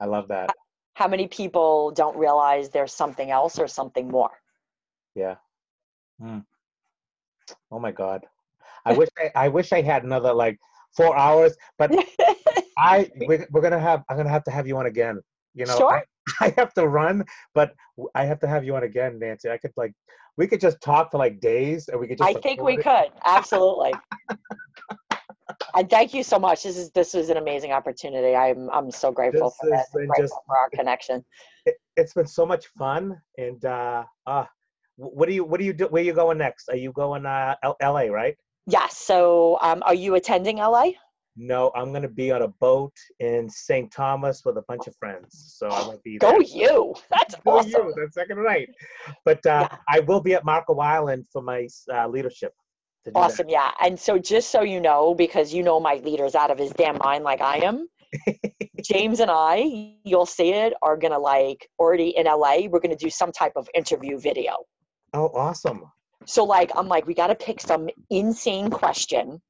[0.00, 0.50] I love that.
[0.94, 4.30] how many people don't realize there's something else or something more
[5.14, 5.36] Yeah.
[6.20, 6.44] Mm.
[7.70, 8.24] Oh my God.
[8.84, 10.58] I wish I, I wish I had another like
[10.96, 11.90] four hours, but
[12.78, 15.20] I we're, we're gonna have I'm gonna have to have you on again.
[15.54, 16.02] You know, Sure.
[16.40, 17.74] I, have to run, but
[18.14, 19.50] I have to have you on again, Nancy.
[19.50, 19.92] I could like
[20.36, 22.28] we could just talk for like days, and we could just.
[22.28, 22.82] i think we it.
[22.82, 23.92] could absolutely
[25.76, 29.12] and thank you so much this is this was an amazing opportunity i'm i'm so
[29.12, 31.24] grateful This for that grateful just- for our connection
[31.66, 34.44] It, it's been so much fun, and uh, uh,
[34.96, 35.86] what do you what do you do?
[35.86, 36.68] Where you going next?
[36.68, 38.10] Are you going uh, L- L.A.
[38.10, 38.36] right?
[38.66, 40.84] yes so um, are you attending la
[41.36, 43.90] No, I'm gonna be on a boat in St.
[43.90, 46.30] Thomas with a bunch of friends, so I won't be there.
[46.30, 46.94] Go you!
[47.10, 47.70] That's Go awesome.
[47.72, 47.94] you.
[47.96, 48.68] That's second right.
[49.24, 49.78] But uh, Yeah.
[49.88, 52.52] I will be at Marco Island for my uh, leadership.
[53.04, 53.18] do that.
[53.18, 53.72] Awesome, yeah.
[53.82, 56.98] And so, just so you know, because you know my leader's out of his damn
[56.98, 57.88] mind, like I am.
[58.84, 62.68] James and I, you'll see it, are gonna like already in LA.
[62.68, 64.54] We're gonna do some type of interview video.
[65.12, 65.82] Oh, awesome.
[66.26, 69.42] So, like, I'm like, we gotta pick some insane question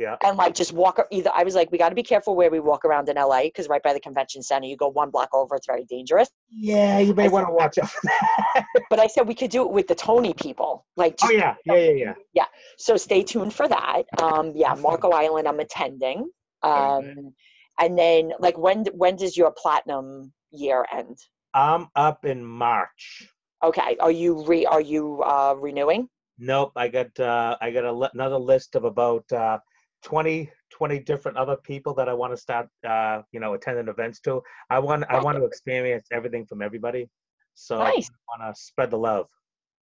[0.00, 0.16] Yeah.
[0.24, 0.98] and like just walk.
[0.98, 3.42] ar- Either I was like, we gotta be careful where we walk around in LA
[3.42, 6.30] because right by the convention center, you go one block over, it's very dangerous.
[6.50, 7.90] Yeah, you may want to watch out.
[8.88, 11.16] But I said we could do it with the Tony people, like.
[11.22, 11.74] oh Just yeah, yeah,
[12.04, 12.46] yeah, yeah.
[12.78, 14.02] so stay tuned for that.
[14.22, 16.28] Um, yeah, Marco Island, I'm attending.
[16.62, 17.34] Very Um,
[17.78, 21.18] and then like when when does your platinum year end?
[21.54, 23.28] I'm up in March.
[23.62, 26.08] Okay, are you re are you uh, renewing?
[26.38, 29.58] Nope, I got uh, I got a another list of about uh,
[30.02, 34.20] 20, 20 different other people that I want to start, uh, you know, attending events
[34.20, 34.42] to.
[34.70, 37.08] I want, I want to experience everything from everybody.
[37.54, 38.08] So Nice.
[38.08, 39.26] I want to spread the love.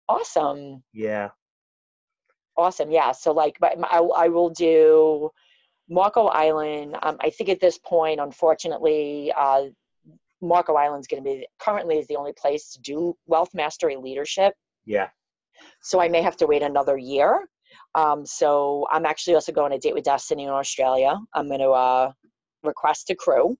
[0.08, 0.82] Awesome.
[0.92, 1.30] Yeah.
[2.56, 2.90] Awesome.
[2.90, 3.12] Yeah.
[3.12, 5.30] So like, but I, I will do
[5.88, 6.96] Marco Island.
[7.02, 9.64] Um, I think at this point, unfortunately, uh,
[10.40, 14.54] Marco Island's going to be currently is the only place to do wealth mastery leadership.
[14.84, 15.08] Yeah.
[15.82, 17.48] So I may have to wait another year.
[17.94, 21.16] Um, so I'm actually also going to date with Destiny in Australia.
[21.34, 22.12] I'm going to uh,
[22.62, 23.56] request a crew.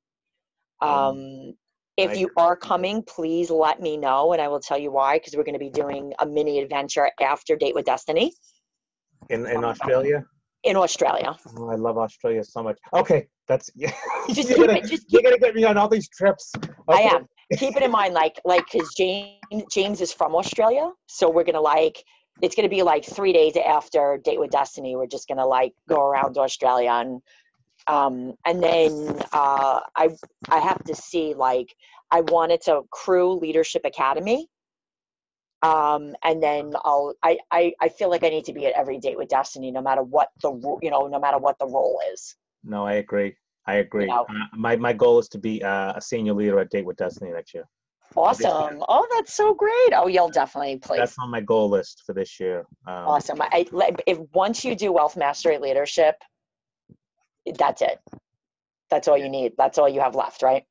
[0.81, 1.55] Um,
[1.97, 5.18] if you are coming, please let me know, and I will tell you why.
[5.18, 8.33] Because we're going to be doing a mini adventure after Date with Destiny
[9.31, 10.24] In, in Australia.
[10.62, 11.37] in Australia.
[11.57, 12.79] Oh, I love Australia so much.
[12.95, 13.26] Okay.
[13.49, 13.91] That's, yeah.
[14.29, 14.85] Just you're, keep gonna, it.
[14.85, 16.53] Just you're gonna get me on all these trips.
[16.89, 17.26] I am.
[17.57, 21.61] keep it in mind, like like because James James is from Australia, so we're gonna
[21.61, 22.03] like
[22.43, 24.97] it's gonna be like three days after Date with Destiny.
[24.97, 27.22] We're just gonna like go around to Australia and
[27.86, 30.11] um and then uh I
[30.49, 31.74] I have to see like
[32.11, 34.49] I wanted to crew leadership academy.
[35.61, 38.99] Um, and then I'll, I, I, I feel like I need to be at every
[38.99, 42.36] date with Destiny, no matter what the, you know, no matter what the role is.
[42.62, 43.36] No, I agree.
[43.66, 44.07] I agree.
[44.07, 44.24] know.
[44.28, 47.32] Uh, my my goal is to be uh, a senior leader at Date with Destiny
[47.32, 47.64] next year.
[48.17, 48.83] Awesome.
[48.89, 49.93] Oh, that's so great.
[49.95, 50.99] Oh, you'll definitely please.
[50.99, 52.61] That's on my goal list for this year.
[52.87, 53.41] Um, Awesome.
[53.41, 56.17] I, I- if once you do wealth mastery leadership,
[57.59, 57.99] that's it.
[58.91, 59.53] That's all you need.
[59.59, 60.65] That's all you have left, right?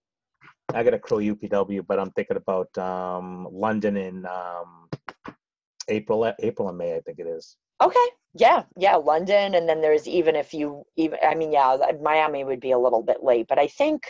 [0.74, 4.90] I got to crow UPW, but I'm thinking about um, London in um,
[5.88, 7.56] April, April and May, I think it is.
[7.82, 8.08] Okay.
[8.34, 8.64] Yeah.
[8.76, 8.96] Yeah.
[8.96, 12.78] London, and then there's even if you even I mean, yeah, Miami would be a
[12.80, 14.04] little bit late, but I think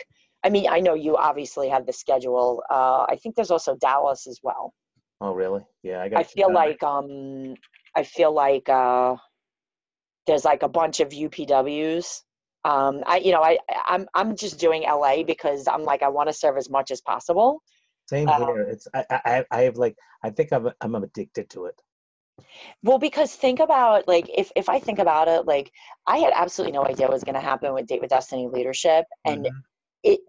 [0.44, 2.62] I mean I know you obviously have the schedule.
[2.70, 4.72] Uh, I think there's also Dallas as well.
[5.20, 5.64] Oh, really?
[5.82, 6.20] Yeah, I got.
[6.20, 7.54] I feel like um
[7.96, 9.16] I feel like uh
[10.26, 12.22] there's like a bunch of UPWs.
[12.64, 16.28] Um I you know I I'm I'm just doing LA because I'm like I want
[16.28, 17.62] to serve as much as possible.
[18.08, 18.62] same um, here.
[18.62, 21.80] It's I, I I- have like I think I'm I'm addicted to it.
[22.82, 25.70] Well, because think about like if if I think about it, like
[26.06, 29.04] I had absolutely no idea what was going to happen with Date with Destiny leadership,
[29.24, 29.50] and Mhm.
[30.02, 30.20] It.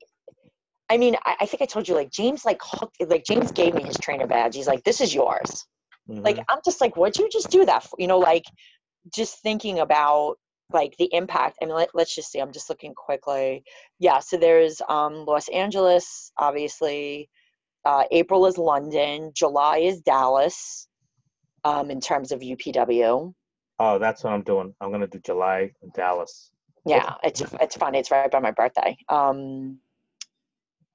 [0.90, 3.74] I mean, I, I think I told you like James like hooked like James gave
[3.76, 4.56] me his trainer badge.
[4.56, 5.66] He's like, "This is yours."
[6.08, 6.46] Like Mhm.
[6.50, 8.46] I'm just like, "What'd you just do that for?" You know, like
[9.14, 10.38] just thinking about
[10.72, 11.58] like the impact.
[11.62, 12.40] I mean, let, let's just see.
[12.40, 13.64] I'm just looking quickly.
[14.00, 17.30] Yeah, so there's um Los Angeles, obviously.
[17.86, 19.32] Uh, April is London.
[19.36, 20.88] July is Dallas.
[21.66, 23.34] Um, in terms of UPW.
[23.80, 24.74] oh, that's what I'm doing.
[24.80, 26.52] I'm gonna do July in Dallas.
[26.86, 27.96] Yeah, it's it's fun.
[27.96, 28.98] It's right by my birthday.
[29.10, 29.80] Um,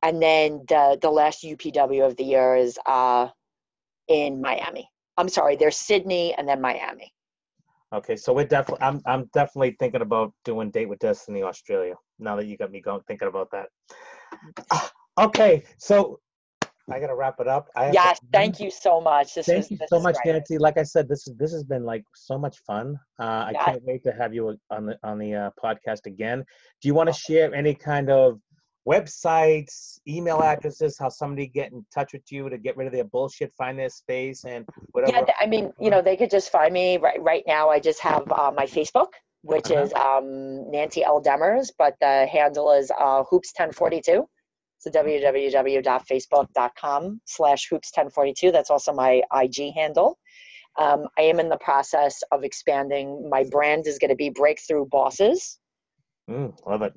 [0.03, 3.29] and then the the last UPW of the year is uh,
[4.09, 4.89] in Miami.
[5.17, 7.13] I'm sorry, there's Sydney and then Miami.
[7.93, 11.95] Okay, so we're definitely I'm I'm definitely thinking about doing Date with Destiny Australia.
[12.19, 13.69] Now that you got me going thinking about that.
[14.71, 16.19] Ah, Okay, so
[16.91, 17.69] I gotta wrap it up.
[17.77, 19.35] I have to Yes, thank you so much.
[19.35, 20.35] This Thank was you so much, great.
[20.35, 20.59] Nancy.
[20.59, 22.99] Like I said, this is this has been like so much fun.
[23.19, 23.65] Uh, I Yeah.
[23.65, 26.45] can't wait to have you on the on the uh, podcast again.
[26.83, 28.39] Do you want to share any kind of
[28.87, 33.05] websites, email addresses, how somebody get in touch with you to get rid of their
[33.05, 35.27] bullshit, find their space, and whatever?
[35.27, 37.71] Yeah, I mean, you know, they could just find me right right now.
[37.71, 39.09] I just have uh, my Facebook,
[39.43, 39.85] which Uh-huh.
[39.85, 44.27] is um, Nancy L Demers, but the handle is uh, Hoops1042.
[44.85, 48.53] So www.facebook.com slash hoops1042.
[48.53, 50.19] That's also my IG handle.
[50.79, 53.27] Um, I am in the process of expanding.
[53.31, 55.59] My brand is going to be Breakthrough Bosses.
[56.29, 56.93] Mm, love it.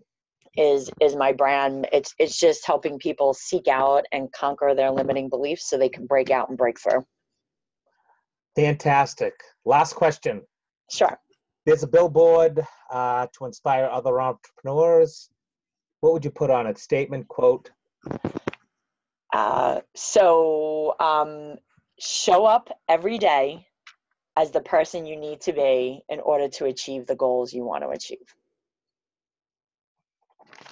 [0.57, 1.87] Is is my brand?
[1.93, 6.05] It's it's just helping people seek out and conquer their limiting beliefs so they can
[6.07, 7.05] break out and break through.
[8.57, 9.33] Fantastic.
[9.63, 10.41] Last question.
[10.91, 11.17] Sure.
[11.65, 12.61] There's a billboard
[12.91, 15.29] uh, to inspire other entrepreneurs.
[16.01, 16.77] What would you put on it?
[16.77, 17.71] Statement, quote.
[19.33, 21.55] Uh, so um,
[21.99, 23.67] show up every day
[24.37, 27.83] as the person you need to be in order to achieve the goals you want
[27.83, 28.35] to achieve.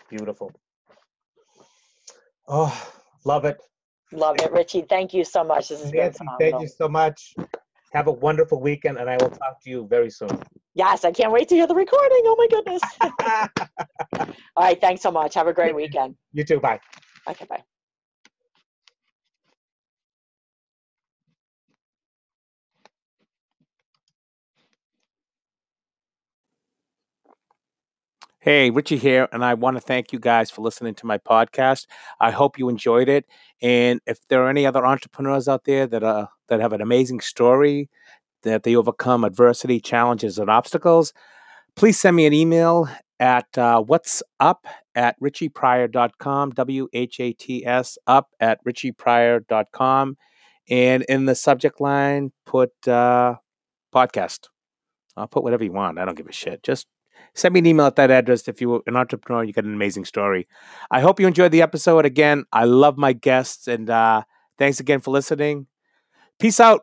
[0.09, 0.51] Beautiful.
[2.47, 2.93] Oh,
[3.25, 3.57] love it.
[4.11, 4.85] Love it, Richie.
[4.87, 5.69] Thank you so much.
[5.69, 6.51] This has been phenomenal.
[6.51, 7.35] thank you so much.
[7.93, 10.29] Have a wonderful weekend, and I will talk to you very soon.
[10.75, 12.21] Yes, I can't wait to hear the recording.
[12.25, 12.81] Oh my goodness.
[14.55, 15.33] All right, thanks so much.
[15.33, 16.15] Have a great weekend.
[16.33, 16.59] you too.
[16.59, 16.79] Bye.
[17.27, 17.63] Okay, bye.
[28.39, 31.87] Hey, Richie here, and I want to thank you guys for listening to my podcast.
[32.19, 33.25] I hope you enjoyed it.
[33.61, 37.21] And if there are any other entrepreneurs out there that are that have an amazing
[37.21, 37.89] story,
[38.43, 41.13] that they overcome adversity, challenges, and obstacles,
[41.75, 47.65] please send me an email at uh, what's up at richiepryor.com, W H A T
[47.65, 50.17] S, up at richiepryor.com.
[50.69, 53.35] And in the subject line, put uh,
[53.93, 54.47] podcast.
[55.15, 55.99] I'll put whatever you want.
[55.99, 56.63] I don't give a shit.
[56.63, 56.87] Just
[57.33, 60.05] send me an email at that address if you're an entrepreneur you got an amazing
[60.05, 60.47] story.
[60.91, 62.05] I hope you enjoyed the episode.
[62.05, 64.23] Again, I love my guests and uh,
[64.57, 65.67] thanks again for listening.
[66.39, 66.81] Peace out.